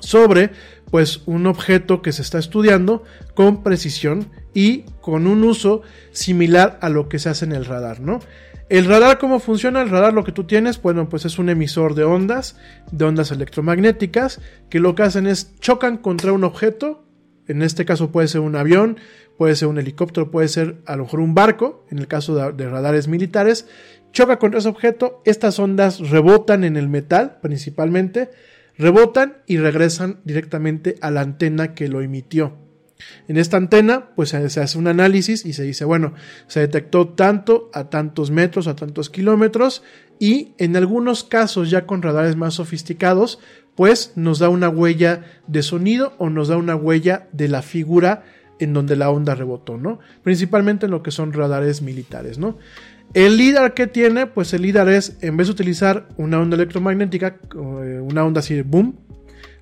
[0.00, 0.50] sobre
[0.90, 3.02] pues un objeto que se está estudiando
[3.34, 8.00] con precisión y con un uso similar a lo que se hace en el radar,
[8.00, 8.20] ¿no?
[8.68, 9.80] El radar, ¿cómo funciona?
[9.80, 12.56] El radar lo que tú tienes, bueno, pues es un emisor de ondas,
[12.92, 17.04] de ondas electromagnéticas, que lo que hacen es chocan contra un objeto,
[17.46, 18.98] en este caso puede ser un avión,
[19.38, 22.52] puede ser un helicóptero, puede ser a lo mejor un barco, en el caso de,
[22.52, 23.66] de radares militares,
[24.12, 28.30] choca contra ese objeto, estas ondas rebotan en el metal principalmente,
[28.76, 32.67] rebotan y regresan directamente a la antena que lo emitió.
[33.28, 36.14] En esta antena, pues se se hace un análisis y se dice, bueno,
[36.46, 39.82] se detectó tanto a tantos metros, a tantos kilómetros,
[40.18, 43.38] y en algunos casos ya con radares más sofisticados,
[43.76, 48.24] pues nos da una huella de sonido o nos da una huella de la figura
[48.58, 50.00] en donde la onda rebotó, ¿no?
[50.24, 52.58] Principalmente en lo que son radares militares, ¿no?
[53.14, 57.36] El LIDAR que tiene, pues el LIDAR es, en vez de utilizar una onda electromagnética,
[57.54, 58.96] eh, una onda así de boom,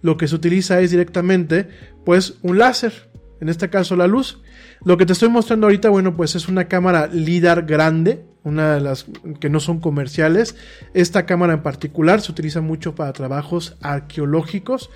[0.03, 1.69] lo que se utiliza es directamente,
[2.05, 3.11] pues un láser,
[3.41, 4.41] en este caso la luz.
[4.85, 8.81] Lo que te estoy mostrando ahorita, bueno, pues es una cámara LIDAR grande, una de
[8.81, 9.07] las
[9.41, 10.57] que no son comerciales.
[10.95, 14.91] Esta cámara en particular se utiliza mucho para trabajos arqueológicos,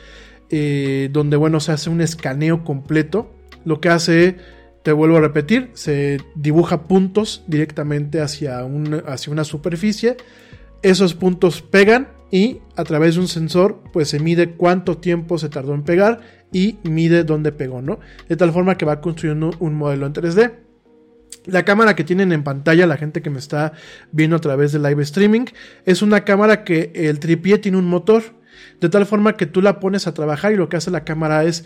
[0.51, 3.31] eh, donde, bueno, se hace un escaneo completo.
[3.65, 4.37] Lo que hace,
[4.83, 10.17] te vuelvo a repetir, se dibuja puntos directamente hacia, un, hacia una superficie.
[10.83, 15.49] Esos puntos pegan y a través de un sensor, pues se mide cuánto tiempo se
[15.49, 16.21] tardó en pegar
[16.53, 18.01] y mide dónde pegó, ¿no?
[18.29, 20.53] De tal forma que va construyendo un modelo en 3D.
[21.47, 23.73] La cámara que tienen en pantalla, la gente que me está
[24.13, 25.47] viendo a través de live streaming,
[25.87, 28.23] es una cámara que el tripié tiene un motor,
[28.81, 31.45] de tal forma que tú la pones a trabajar y lo que hace la cámara
[31.45, 31.65] es,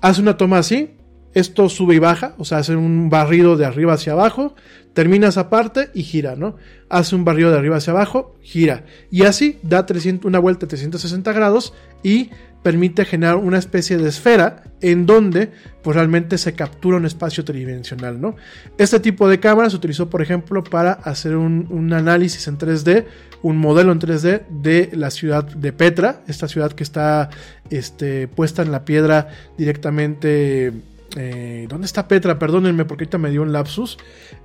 [0.00, 0.96] hace una toma así,
[1.32, 4.54] esto sube y baja, o sea, hace un barrido de arriba hacia abajo,
[4.94, 6.56] termina esa parte y gira, ¿no?
[6.88, 8.84] Hace un barrido de arriba hacia abajo, gira.
[9.10, 12.30] Y así da 300, una vuelta de 360 grados y
[12.62, 15.50] permite generar una especie de esfera en donde
[15.82, 18.36] pues realmente se captura un espacio tridimensional, ¿no?
[18.78, 23.06] Este tipo de cámara se utilizó, por ejemplo, para hacer un, un, análisis en 3D,
[23.42, 27.30] un modelo en 3D de la ciudad de Petra, esta ciudad que está
[27.70, 30.72] este, puesta en la piedra directamente
[31.16, 32.38] eh, ¿Dónde está Petra?
[32.38, 33.98] Perdónenme porque ahorita me dio un lapsus.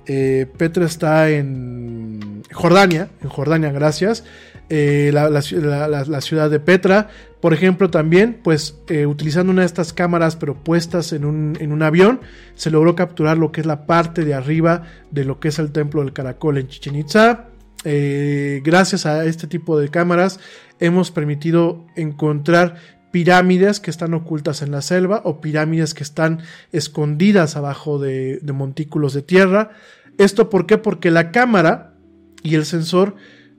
[0.06, 4.24] Eh, Petra está en Jordania, en Jordania, gracias.
[4.68, 7.08] Eh, la, ciudad de Petra,
[7.40, 11.70] por ejemplo, también, pues eh, utilizando una de estas cámaras, pero puestas en un, en
[11.70, 12.20] un, avión,
[12.56, 14.82] se logró capturar lo que es la parte de arriba
[15.12, 17.44] de lo que es el templo del caracol en Chichen Itza.
[17.84, 20.40] Eh, gracias a este tipo de cámaras
[20.80, 22.74] hemos permitido encontrar
[23.12, 26.40] pirámides que están ocultas en la selva o pirámides que están
[26.72, 29.70] escondidas abajo de, de montículos de tierra.
[30.18, 30.78] ¿Esto por qué?
[30.78, 31.94] Porque la cámara
[32.42, 33.14] y el sensor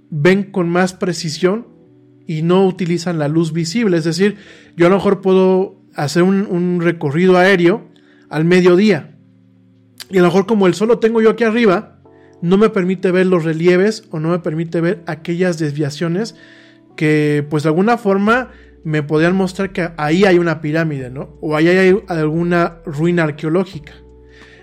[0.09, 1.67] ven con más precisión
[2.25, 3.97] y no utilizan la luz visible.
[3.97, 4.37] Es decir,
[4.75, 7.87] yo a lo mejor puedo hacer un, recorrido aéreo
[8.29, 9.17] al mediodía.
[10.09, 11.99] Y a lo mejor como el sol lo tengo yo aquí arriba,
[12.41, 16.35] no me permite ver los relieves o no me permite ver aquellas desviaciones
[16.95, 18.51] que pues de alguna forma
[18.83, 21.37] me podrían mostrar que ahí hay una pirámide, ¿no?
[21.41, 23.93] O ahí hay alguna ruina arqueológica.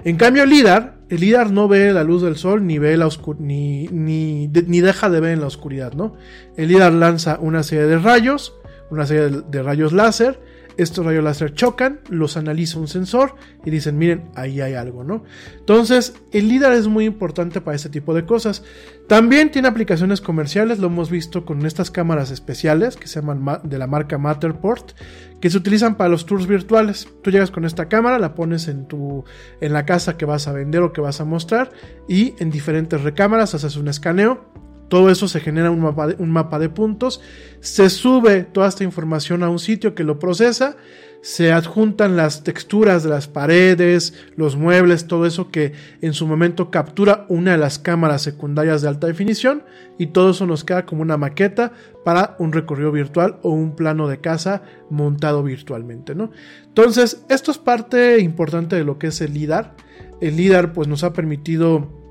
[0.05, 3.09] En cambio, el LIDAR, el LIDAR no ve la luz del sol ni ve la
[3.39, 6.15] ni, ni, ni, deja de ver en la oscuridad, ¿no?
[6.57, 8.55] El LIDAR lanza una serie de rayos,
[8.91, 10.41] una serie de rayos láser,
[10.77, 13.35] estos rayos láser chocan, los analiza un sensor
[13.65, 15.25] y dicen, miren, ahí hay algo, ¿no?
[15.59, 18.63] Entonces, el LIDAR es muy importante para este tipo de cosas.
[19.09, 23.79] También tiene aplicaciones comerciales, lo hemos visto con estas cámaras especiales que se llaman de
[23.79, 24.93] la marca Matterport,
[25.41, 27.09] que se utilizan para los tours virtuales.
[27.23, 29.25] Tú llegas con esta cámara, la pones en tu
[29.61, 31.71] en la casa que vas a vender o que vas a mostrar
[32.09, 37.21] y en diferentes recámaras haces un escaneo todo eso se genera un mapa, de, puntos,
[37.61, 40.77] se sube toda esta información a un sitio que lo procesa,
[41.23, 46.71] se adjuntan las texturas de las paredes, los muebles, todo eso que en su momento
[46.71, 49.63] captura una de las cámaras secundarias de alta definición
[49.99, 51.73] y todo eso nos queda como una maqueta
[52.05, 56.31] para un recorrido virtual o un plano de casa montado virtualmente, ¿no?
[56.67, 59.75] Entonces, esto es parte importante de lo que es el LIDAR.
[60.21, 62.04] El LIDAR pues nos ha permitido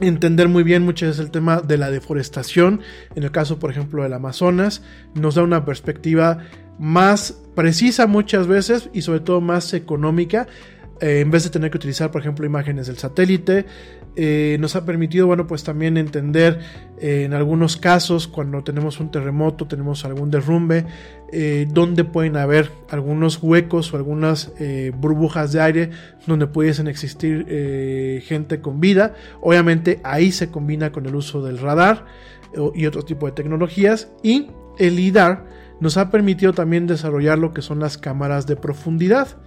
[0.00, 2.80] entender muy bien muchas veces el tema de la deforestación,
[3.14, 4.82] en el caso por ejemplo del Amazonas,
[5.14, 6.38] nos da una perspectiva
[6.78, 10.48] más precisa muchas veces y sobre todo más económica,
[11.00, 13.66] eh, en vez de tener que utilizar por ejemplo imágenes del satélite,
[14.16, 16.60] eh, nos ha permitido, bueno, pues también entender
[17.00, 20.86] eh, en algunos casos, cuando tenemos un terremoto, tenemos algún derrumbe,
[21.32, 24.52] eh, donde pueden haber algunos huecos o algunas
[24.96, 25.90] burbujas de aire
[26.26, 29.14] donde pudiesen existir gente con vida.
[29.40, 32.06] Obviamente ahí se combina con el uso del radar
[32.74, 34.12] y otro tipo de tecnologías.
[34.22, 34.46] Y
[34.78, 35.44] el LIDAR
[35.80, 39.42] nos ha permitido también desarrollar lo que son las cámaras de profundidad.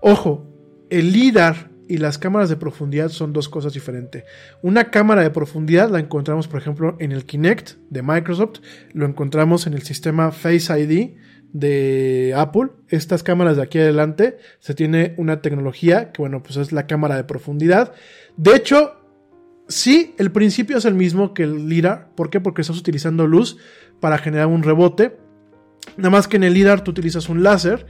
[0.00, 0.46] Ojo,
[0.90, 4.24] el LIDAR y las cámaras de profundidad son dos cosas diferentes.
[4.62, 8.60] Una cámara de profundidad la encontramos, por ejemplo, en el Kinect de Microsoft,
[8.94, 11.18] lo encontramos en el sistema Face ID
[11.52, 12.70] de Apple.
[12.88, 17.16] Estas cámaras de aquí adelante se tiene una tecnología que, bueno, pues es la cámara
[17.16, 17.92] de profundidad.
[18.38, 18.94] De hecho,
[19.68, 22.14] sí, el principio es el mismo que el LIDAR.
[22.14, 22.40] ¿Por qué?
[22.40, 23.58] Porque estás utilizando luz
[24.00, 25.18] para generar un rebote.
[25.98, 27.84] Nada más que en el LIDAR tú utilizas un láser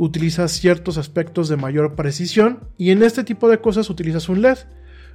[0.00, 4.56] utilizas ciertos aspectos de mayor precisión y en este tipo de cosas utilizas un LED.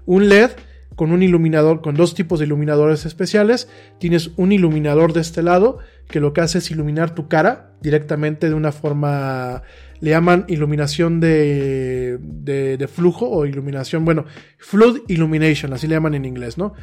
[0.06, 0.52] Un LED
[0.95, 3.68] con un iluminador, con dos tipos de iluminadores especiales.
[3.99, 8.48] Tienes un iluminador de este lado que lo que hace es iluminar tu cara directamente
[8.48, 9.64] de una forma,
[10.02, 14.26] le llaman iluminación de, de, flujo o iluminación, bueno,
[14.58, 16.74] flood illumination, así le llaman en inglés, ¿no?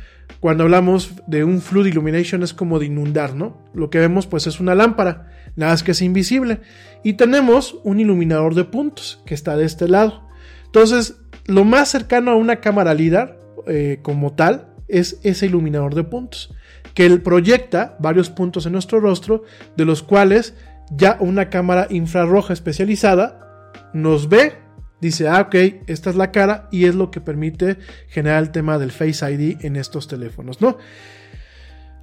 [0.40, 3.62] Cuando hablamos de un flood illumination es como de inundar, ¿no?
[3.74, 6.60] Lo que vemos pues es una lámpara, nada más que es invisible.
[7.05, 10.28] Y tenemos un iluminador de puntos que está de este lado.
[10.66, 11.16] Entonces,
[11.47, 16.55] lo más cercano a una cámara LIDAR eh, como tal es ese iluminador de puntos,
[16.94, 19.44] que proyecta varios puntos en nuestro rostro,
[19.76, 20.55] de los cuales
[20.90, 24.54] ya una cámara infrarroja especializada nos ve,
[25.00, 25.54] dice, ah, ok,
[25.86, 27.78] esta es la cara y es lo que permite
[28.09, 30.78] generar el tema del Face ID en estos teléfonos, ¿no?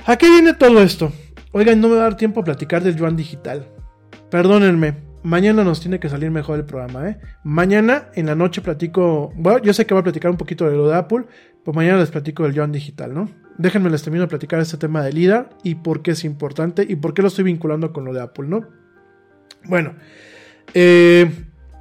[0.06, 1.12] ¿A qué viene todo esto?
[1.52, 3.68] Oigan, no me va a dar tiempo a platicar del Yuan Digital.
[4.30, 7.20] Perdónenme, Mañana nos tiene que salir mejor el programa, ¿eh?
[7.44, 9.34] Mañana en la noche platico.
[9.36, 11.26] Bueno, yo sé que voy a platicar un poquito de lo de Apple,
[11.64, 13.30] pues mañana les platico del Yuan Digital, ¿no?
[13.60, 16.96] Déjenme les termino de platicar este tema de LIDAR y por qué es importante y
[16.96, 18.66] por qué lo estoy vinculando con lo de Apple, ¿no?
[19.66, 19.96] Bueno,
[20.74, 21.30] eh,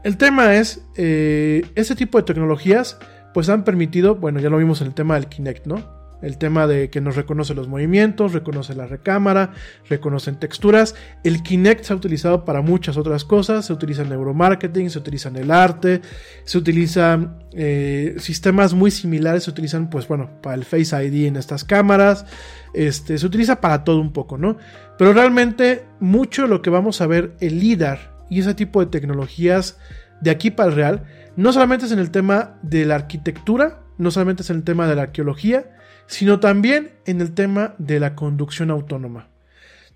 [0.02, 2.98] el tema es, eh, este tipo de tecnologías
[3.32, 5.97] pues han permitido, bueno, ya lo vimos en el tema del Kinect, ¿no?
[6.20, 9.52] El tema de que nos reconoce los movimientos, reconoce la recámara,
[9.88, 10.94] reconocen texturas.
[11.22, 13.66] El Kinect se ha utilizado para muchas otras cosas.
[13.66, 16.00] Se utiliza en neuromarketing, se utiliza en el arte,
[16.44, 19.44] se utilizan eh, sistemas muy similares.
[19.44, 22.26] Se utilizan, pues bueno, para el Face ID en estas cámaras.
[22.74, 24.56] Este, se utiliza para todo un poco, ¿no?
[24.98, 28.90] Pero realmente mucho de lo que vamos a ver, el LIDAR y ese tipo de
[28.90, 29.78] tecnologías
[30.20, 31.04] de aquí para el real,
[31.36, 34.86] no solamente es en el tema de la arquitectura, no solamente es en el tema
[34.86, 35.70] de la arqueología,
[36.08, 39.28] sino también en el tema de la conducción autónoma.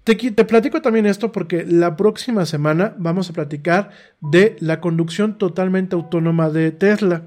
[0.04, 3.90] Te, platico también esto porque la próxima semana vamos a platicar
[4.20, 7.22] de la conducción totalmente autónoma de Tesla.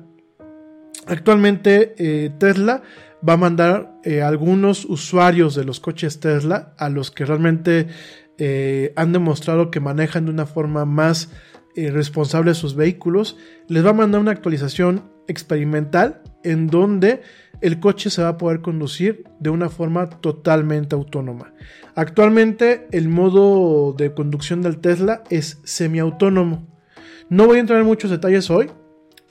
[1.07, 2.83] Actualmente eh, Tesla
[3.27, 7.87] va a mandar eh, algunos usuarios de los coches Tesla a los que realmente
[8.37, 11.29] eh, han demostrado que manejan de una forma más
[11.77, 13.35] responsable sus vehículos,
[13.67, 17.21] les va a mandar una actualización experimental en donde
[17.61, 21.53] el coche se va a poder conducir de una forma totalmente autónoma.
[21.95, 26.67] Actualmente el modo de conducción del Tesla es semiautónomo.
[27.29, 28.69] No voy a entrar en muchos detalles hoy,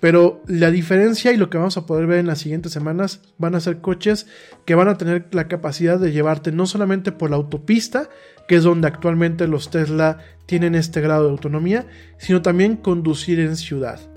[0.01, 3.55] pero la diferencia y lo que vamos a poder ver en las siguientes semanas van
[3.55, 4.27] a ser coches
[4.65, 8.09] que van a tener la capacidad de llevarte no solamente por la autopista,
[8.49, 11.86] que es donde actualmente los Tesla tienen este grado de autonomía,
[12.19, 14.14] sino también conducir en ciudad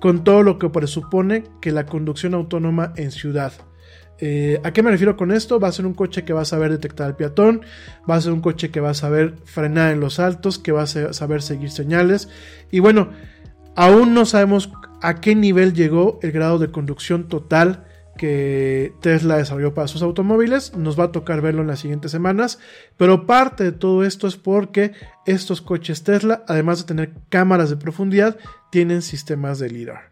[0.00, 3.52] con todo lo que presupone que la conducción autónoma en ciudad.
[4.18, 5.60] Eh, ¿A qué me refiero con esto?
[5.60, 7.62] Va a ser un coche que va a saber detectar al peatón,
[8.08, 10.82] va a ser un coche que va a saber frenar en los altos, que va
[10.82, 12.28] a saber seguir señales.
[12.70, 13.10] Y bueno,
[13.76, 14.70] aún no sabemos
[15.00, 17.86] a qué nivel llegó el grado de conducción total
[18.16, 20.76] que Tesla desarrolló para sus automóviles.
[20.76, 22.58] Nos va a tocar verlo en las siguientes semanas.
[22.96, 24.92] Pero parte de todo esto es porque
[25.26, 28.38] estos coches Tesla, además de tener cámaras de profundidad,
[28.70, 30.10] tienen sistemas de LIDAR.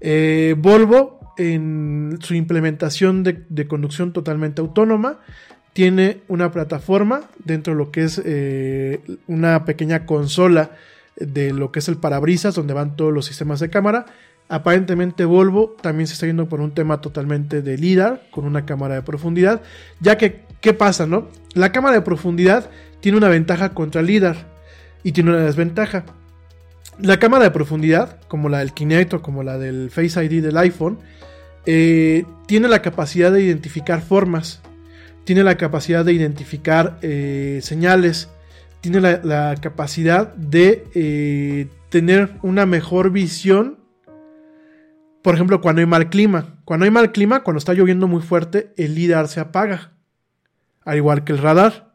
[0.00, 5.20] Eh, Volvo, en su implementación de, conducción totalmente autónoma,
[5.72, 10.72] tiene una plataforma dentro de lo que es eh, una pequeña consola
[11.16, 14.06] de lo que es el parabrisas, donde van todos los sistemas de cámara
[14.48, 18.94] Aparentemente Volvo también se está yendo por un tema totalmente de LIDAR, con una cámara
[18.94, 19.62] de profundidad,
[20.00, 21.28] ya que, ¿qué pasa, no?
[21.54, 24.36] La cámara de profundidad tiene una ventaja contra el LIDAR
[25.02, 26.04] y tiene una desventaja.
[27.00, 30.56] La cámara de profundidad, como la del Kinect o como la del Face ID del
[30.58, 30.98] iPhone,
[31.66, 34.60] eh, tiene la capacidad de identificar formas,
[35.24, 38.28] tiene la capacidad de identificar eh, señales,
[38.82, 43.78] tiene la, capacidad de eh, tener una mejor visión
[45.24, 46.58] por ejemplo, cuando hay mal clima.
[46.66, 49.92] Cuando hay mal clima, cuando está lloviendo muy fuerte, el LIDAR se apaga.
[50.84, 51.94] Al igual que el radar.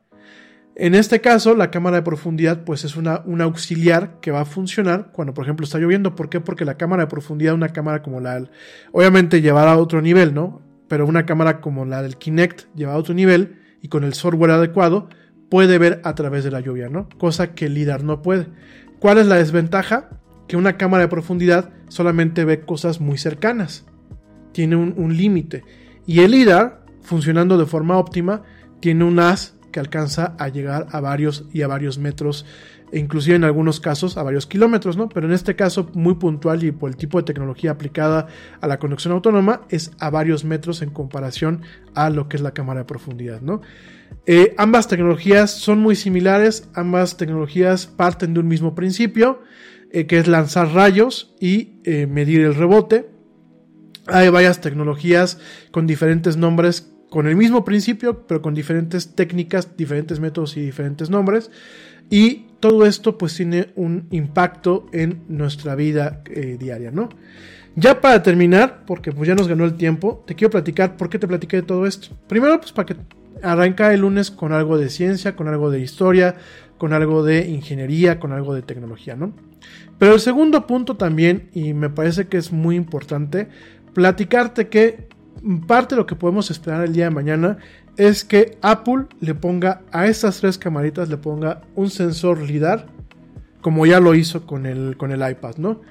[0.74, 4.46] En este caso, la cámara de profundidad, pues es una, un auxiliar que va a
[4.46, 6.16] funcionar cuando, por ejemplo, está lloviendo.
[6.16, 6.40] ¿Por qué?
[6.40, 8.50] Porque la cámara de profundidad, una cámara como la del,
[8.94, 10.64] obviamente llevará a otro nivel, ¿no?
[10.88, 14.50] Pero una cámara como la del Kinect, llevada a otro nivel y con el software
[14.50, 15.08] adecuado,
[15.52, 17.08] puede ver a través de la lluvia, ¿no?
[17.20, 18.48] Cosa que el LIDAR no puede.
[18.98, 20.19] ¿Cuál es la desventaja?
[20.50, 23.86] Que una cámara de profundidad solamente ve cosas muy cercanas.
[24.52, 25.64] Tiene un, límite.
[26.08, 28.42] Y el LIDAR, funcionando de forma óptima,
[28.80, 32.48] tiene un haz que alcanza a llegar a varios y a varios metros,
[32.92, 35.08] e inclusive en algunos casos a varios kilómetros, ¿no?
[35.08, 38.26] Pero en este caso muy puntual y por el tipo de tecnología aplicada
[38.60, 41.62] a la conducción autónoma es a varios metros en comparación
[41.94, 43.62] a lo que es la cámara de profundidad, ¿no?
[44.26, 49.44] Eh, ambas tecnologías son muy similares, ambas tecnologías parten de un mismo principio,
[49.91, 53.10] eh, que es lanzar rayos y eh, medir el rebote.
[54.07, 55.40] Hay varias tecnologías
[55.72, 61.10] con diferentes nombres, con el mismo principio, pero con diferentes técnicas, diferentes métodos y diferentes
[61.10, 61.49] nombres.
[62.10, 67.10] Y todo esto pues tiene un impacto en nuestra vida eh, diaria, ¿no?
[67.76, 71.20] Ya para terminar, porque pues ya nos ganó el tiempo, te quiero platicar por qué
[71.20, 72.10] te platiqué de todo esto.
[72.28, 72.95] Primero, pues para que
[73.41, 76.36] arranca el lunes con algo de ciencia, con algo de historia,
[76.78, 79.34] con algo de ingeniería, con algo de tecnología, ¿no?
[79.98, 83.49] Pero el segundo punto también, y me parece que es muy importante,
[83.94, 85.07] platicarte que
[85.68, 87.57] parte de lo que podemos esperar el día de mañana
[87.98, 92.88] es que Apple le ponga a estas tres camaritas, le ponga un sensor LIDAR,
[93.61, 95.81] como ya lo hizo con el, con el iPad, ¿no?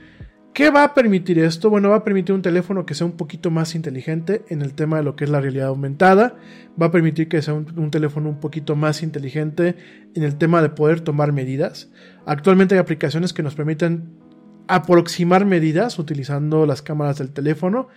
[0.52, 1.70] ¿Qué va a permitir esto?
[1.70, 4.96] Bueno, va a permitir un teléfono que sea un poquito más inteligente en el tema
[4.96, 6.36] de lo que es la realidad aumentada.
[6.80, 9.76] Va a permitir que sea un, teléfono un poquito más inteligente
[10.14, 11.90] en el tema de poder tomar medidas.
[12.26, 14.18] Actualmente hay aplicaciones que nos permiten
[14.66, 17.88] aproximar medidas utilizando las cámaras del teléfono.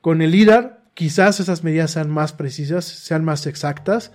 [0.00, 4.12] Con el LIDAR, quizás esas medidas sean más precisas, sean más exactas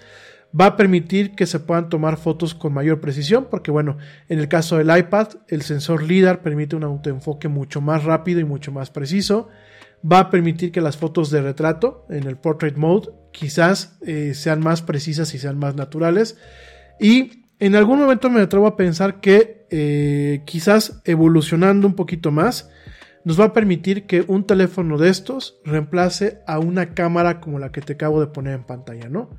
[0.59, 3.97] va a permitir que se puedan tomar fotos con mayor precisión, porque bueno,
[4.29, 8.43] en el caso del iPad, el sensor LIDAR permite un autoenfoque mucho más rápido y
[8.43, 9.49] mucho más preciso.
[10.09, 14.59] Va a permitir que las fotos de retrato en el Portrait Mode quizás eh, sean
[14.59, 16.37] más precisas y sean más naturales.
[16.99, 22.69] Y en algún momento me atrevo a pensar que eh, quizás evolucionando un poquito más,
[23.23, 27.71] nos va a permitir que un teléfono de estos reemplace a una cámara como la
[27.71, 29.29] que te acabo de poner en pantalla, ¿no?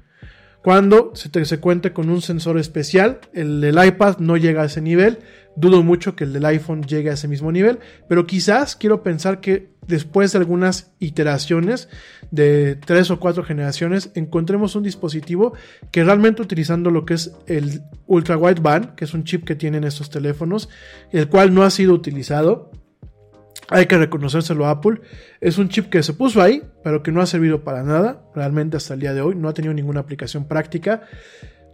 [0.64, 3.20] Cuando se, te, se cuente con un sensor especial.
[3.34, 5.18] El del iPad no llega a ese nivel.
[5.56, 7.80] Dudo mucho que el del iPhone llegue a ese mismo nivel.
[8.08, 11.90] Pero quizás quiero pensar que después de algunas iteraciones
[12.30, 15.52] de tres o cuatro generaciones encontremos un dispositivo
[15.92, 19.84] que realmente utilizando lo que es el ultra wideband, que es un chip que tienen
[19.84, 20.70] estos teléfonos,
[21.12, 22.70] el cual no ha sido utilizado
[23.68, 25.00] hay que reconocérselo a Apple.
[25.40, 28.76] Es un chip que se puso ahí, pero que no ha servido para nada, realmente
[28.76, 29.34] hasta el día de hoy.
[29.34, 31.02] No ha tenido ninguna aplicación práctica.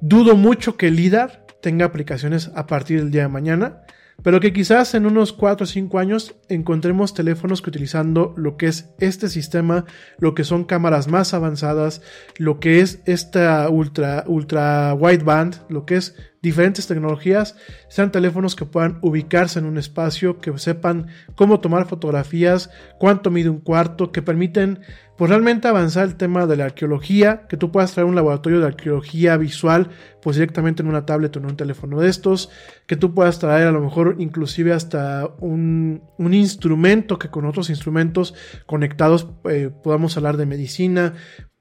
[0.01, 3.83] Dudo mucho que LIDAR tenga aplicaciones a partir del día de mañana
[4.23, 8.67] pero que quizás en unos 4 o 5 años encontremos teléfonos que utilizando lo que
[8.67, 9.87] es este sistema,
[10.19, 12.03] lo que son cámaras más avanzadas,
[12.37, 17.57] lo que es esta ultra, ultra wideband, lo que es diferentes tecnologías,
[17.89, 23.51] sean teléfonos que puedan ubicarse en un espacio, que sepan cómo tomar fotografías, cuánto mide
[23.51, 24.81] un cuarto, que permiten
[25.21, 28.69] pues realmente avanzar el tema de la arqueología, que tú puedas traer un laboratorio de
[28.69, 29.91] arqueología visual,
[30.23, 32.49] pues directamente en una tablet o en un teléfono de estos,
[32.87, 38.35] que tú puedas traer a lo mejor inclusive hasta un, instrumento que con otros instrumentos
[38.65, 41.13] conectados eh, podamos hablar de medicina,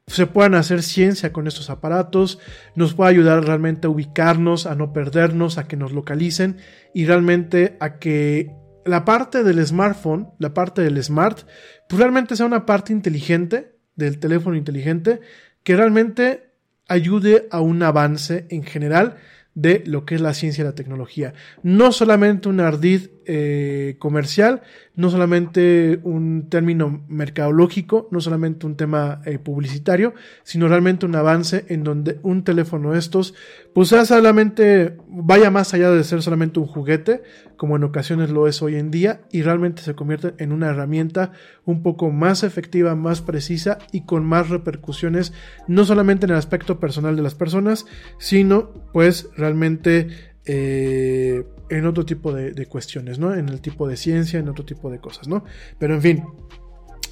[0.10, 2.40] se puedan hacer ciencia con estos aparatos,
[2.76, 6.58] nos puede ayudar realmente a ubicarnos, a no perdernos, a que nos localicen
[6.94, 8.52] y realmente a que
[8.86, 11.42] la parte del smartphone, la parte del smart,
[11.88, 15.20] pues realmente sea una parte inteligente del teléfono inteligente
[15.64, 16.54] que realmente
[16.88, 19.18] ayude a un avance en general
[19.54, 21.34] de lo que es la ciencia y la tecnología.
[21.62, 24.64] No solamente un ardid eh, comercial,
[24.96, 31.64] no solamente un término mercadológico, no solamente un tema eh, publicitario, sino realmente un avance
[31.68, 33.36] en donde un teléfono de estos,
[33.76, 37.22] pues sea solamente, vaya más allá de ser solamente un juguete,
[37.56, 41.32] como en ocasiones lo es hoy en día, y realmente se convierte en una herramienta
[41.66, 45.34] un poco más efectiva, más precisa y con más repercusiones,
[45.68, 47.86] no solamente en el aspecto personal de las personas,
[48.18, 50.08] sino pues realmente
[50.46, 53.34] eh, en otro tipo de, cuestiones, ¿no?
[53.34, 55.44] En el tipo de ciencia, en otro tipo de cosas, ¿no?
[55.78, 56.24] Pero en fin.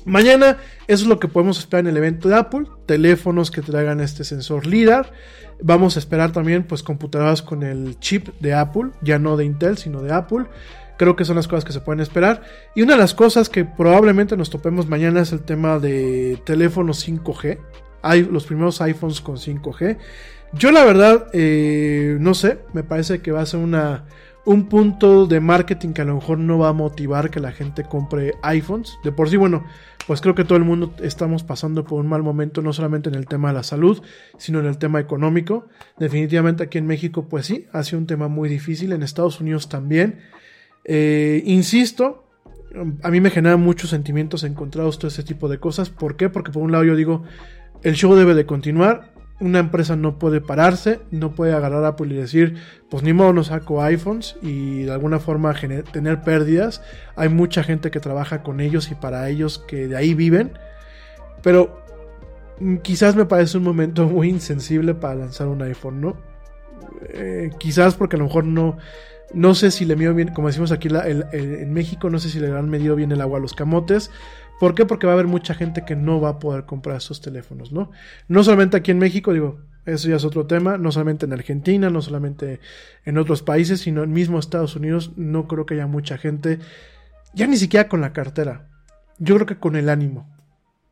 [0.05, 0.57] Mañana
[0.88, 4.23] eso es lo que podemos esperar en el evento de Apple, teléfonos que traigan este
[4.23, 5.11] sensor LIDAR.
[5.61, 9.77] Vamos a esperar también pues computadoras con el chip de Apple, ya no de Intel,
[9.77, 10.45] sino de Apple.
[10.97, 12.41] Creo que son las cosas que se pueden esperar.
[12.73, 17.05] Y una de las cosas que probablemente nos topemos mañana es el tema de teléfonos
[17.05, 17.59] 5G.
[18.01, 19.97] Hay los primeros iPhones con 5G.
[20.53, 24.05] Yo la verdad, eh, no sé, me parece que va a ser una,
[24.48, 27.84] un punto de marketing que a lo mejor no va a motivar que la gente
[27.84, 28.98] compre iPhones.
[29.03, 29.65] De por sí, bueno,
[30.07, 33.15] pues creo que todo el mundo estamos pasando por un mal momento, no solamente en
[33.15, 34.02] el tema de la salud,
[34.38, 35.68] sino en el tema económico.
[35.99, 39.68] Definitivamente aquí en México, pues sí, ha sido un tema muy difícil, en Estados Unidos
[39.68, 40.19] también.
[40.86, 42.24] Eh, insisto,
[43.03, 45.90] a mí me generan muchos sentimientos encontrados todo ese tipo de cosas.
[45.90, 46.30] ¿Por qué?
[46.30, 47.24] Porque por un lado yo digo,
[47.84, 52.18] el show debe de continuar, una empresa no puede pararse, no puede agarrar Apple y
[52.18, 52.55] decir,
[52.89, 55.53] pues ni modo no saco iPhones y de alguna forma
[55.91, 56.81] tener pérdidas.
[57.15, 60.57] Hay mucha gente que trabaja con ellos y para ellos que de ahí viven.
[61.43, 61.84] Pero
[62.59, 66.18] mm, quizás me parece un momento muy insensible para lanzar un iPhone, ¿no?
[67.09, 68.77] Eh, quizás porque a lo mejor no,
[69.34, 72.49] No sé si le midió bien, como decimos aquí en México, no sé si le
[72.51, 74.09] han medido bien el agua a los camotes.
[74.59, 74.85] ¿Por qué?
[74.85, 77.91] Porque va a haber mucha gente que no va a poder comprar esos teléfonos, ¿no?
[78.27, 81.89] No solamente aquí en México, digo, eso ya es otro tema, no solamente en Argentina,
[81.89, 82.59] no solamente
[83.05, 86.59] en otros países, sino en mismo Estados Unidos, no creo que haya mucha gente,
[87.34, 88.67] ya ni siquiera con la cartera,
[89.19, 90.35] yo creo que con el ánimo.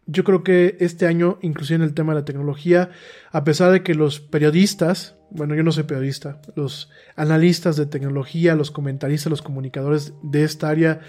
[0.08, 2.92] Yo creo que este año, inclusive en el tema de la tecnología,
[3.32, 8.56] a pesar de que los periodistas, bueno, yo no soy periodista, los analistas de tecnología,
[8.56, 11.02] los comentaristas, los comunicadores de esta área,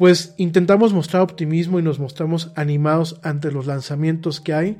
[0.00, 4.78] pues intentamos mostrar optimismo y nos mostramos animados ante los lanzamientos que hay,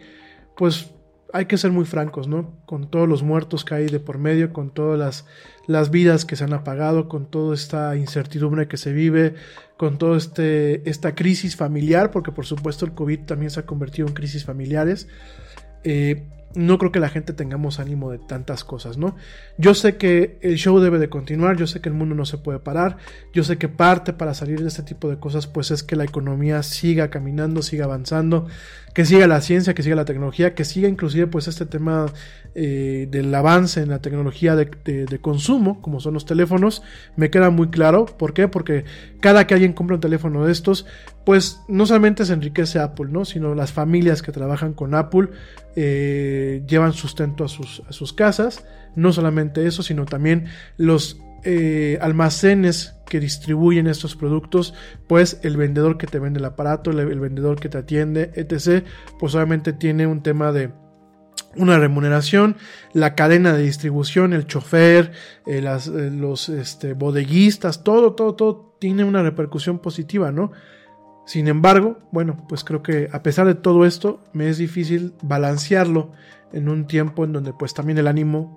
[0.56, 0.94] pues
[1.34, 2.58] hay que ser muy francos, ¿no?
[2.64, 5.26] Con todos los muertos que hay de por medio, con todas las,
[5.66, 9.34] las vidas que se han apagado, con toda esta incertidumbre que se vive,
[9.76, 14.08] con toda este, esta crisis familiar, porque por supuesto el COVID también se ha convertido
[14.08, 15.06] en crisis familiares.
[15.84, 16.24] Eh,
[16.54, 19.14] no creo que la gente tengamos ánimo de tantas cosas, ¿no?
[19.56, 22.38] Yo sé que el show debe de continuar, yo sé que el mundo no se
[22.38, 22.96] puede parar,
[23.32, 26.04] yo sé que parte para salir de este tipo de cosas pues es que la
[26.04, 28.48] economía siga caminando, siga avanzando,
[28.94, 32.06] que siga la ciencia, que siga la tecnología, que siga inclusive pues este tema
[32.54, 36.82] eh, del avance en la tecnología de, consumo, como son los teléfonos,
[37.16, 38.06] me queda muy claro.
[38.06, 38.48] ¿Por qué?
[38.48, 38.84] Porque
[39.20, 40.86] cada que alguien compra un teléfono de estos,
[41.24, 43.24] pues no solamente se enriquece Apple, ¿no?
[43.24, 45.28] Sino las familias que trabajan con Apple
[45.76, 48.64] eh, llevan sustento a sus, a sus casas.
[48.96, 50.46] No solamente eso, sino también
[50.76, 54.74] los eh, almacenes que distribuyen estos productos,
[55.08, 58.84] pues el vendedor que te vende el aparato, el, vendedor que te atiende, etc.,
[59.18, 60.72] pues obviamente tiene un tema de
[61.56, 62.56] una remuneración,
[62.92, 65.12] la cadena de distribución, el chofer,
[65.46, 70.52] eh, eh, los este, bodeguistas, todo, todo, todo tiene una repercusión positiva, ¿no?
[71.26, 76.12] Sin embargo, bueno, pues creo que a pesar de todo esto, me es difícil balancearlo
[76.52, 78.54] en un tiempo en donde pues también el ánimo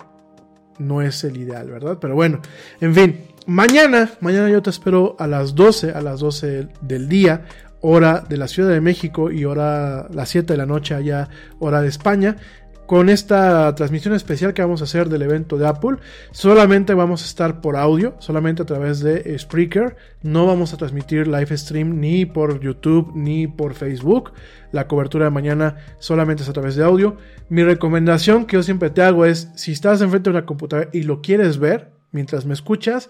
[0.80, 1.98] no es el ideal, ¿verdad?
[2.00, 2.41] Pero bueno,
[2.82, 7.45] en fin, mañana, mañana yo te espero a las 12, a las 12 del día,
[7.82, 11.30] hora de la Ciudad de México y hora las 7 de la noche allá,
[11.60, 12.38] hora de España.
[12.85, 15.97] Con esta transmisión especial que vamos a hacer del evento de Apple,
[16.31, 19.95] solamente vamos a estar por audio, solamente a través de eh, Spreaker.
[20.22, 24.34] No vamos a transmitir live stream ni por YouTube ni por Facebook.
[24.73, 27.15] La cobertura de mañana solamente es a través de audio.
[27.47, 31.03] Mi recomendación que yo siempre te hago es, si estás enfrente de una computadora y
[31.03, 33.10] lo quieres ver mientras me escuchas,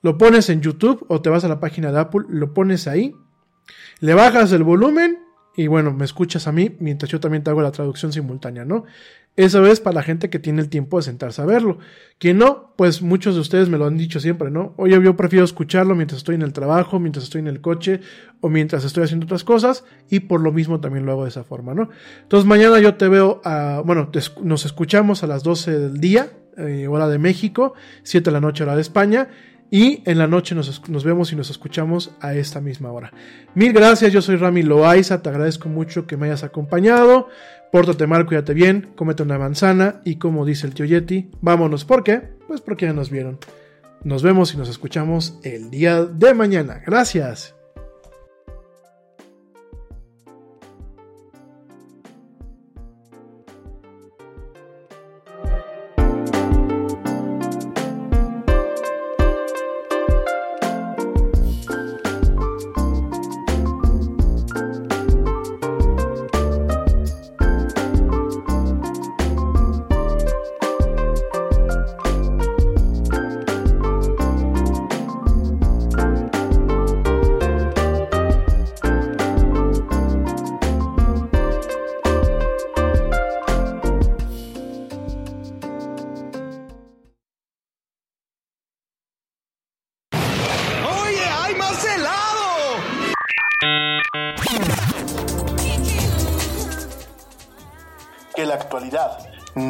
[0.00, 3.14] lo pones en YouTube o te vas a la página de Apple, lo pones ahí,
[4.00, 5.18] le bajas el volumen
[5.56, 8.84] y bueno, me escuchas a mí mientras yo también te hago la traducción simultánea, ¿no?
[9.36, 11.78] Eso es para la gente que tiene el tiempo de sentarse a verlo.
[12.18, 14.74] Quien no, pues muchos de ustedes me lo han dicho siempre, ¿no?
[14.76, 18.00] Oye, yo prefiero escucharlo mientras estoy en el trabajo, mientras estoy en el coche
[18.40, 21.44] o mientras estoy haciendo otras cosas y por lo mismo también lo hago de esa
[21.44, 21.90] forma, ¿no?
[22.22, 24.10] Entonces mañana yo te veo, a, bueno,
[24.42, 28.64] nos escuchamos a las 12 del día, eh, hora de México, 7 de la noche
[28.64, 29.28] hora de España.
[29.70, 33.12] Y en la noche nos, vemos y nos escuchamos a esta misma hora.
[33.54, 37.28] Mil gracias, yo soy Rami Loaiza, te agradezco mucho que me hayas acompañado.
[37.70, 41.84] Pórtate mal, cuídate bien, cómete una manzana y como dice el tío Yeti, vámonos.
[41.84, 42.20] ¿Por qué?
[42.48, 43.38] Pues porque ya nos vieron.
[44.02, 46.82] Nos vemos y nos escuchamos el día de mañana.
[46.84, 47.59] Gracias.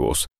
[0.00, 0.39] Skywars.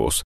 [0.01, 0.19] sairaus,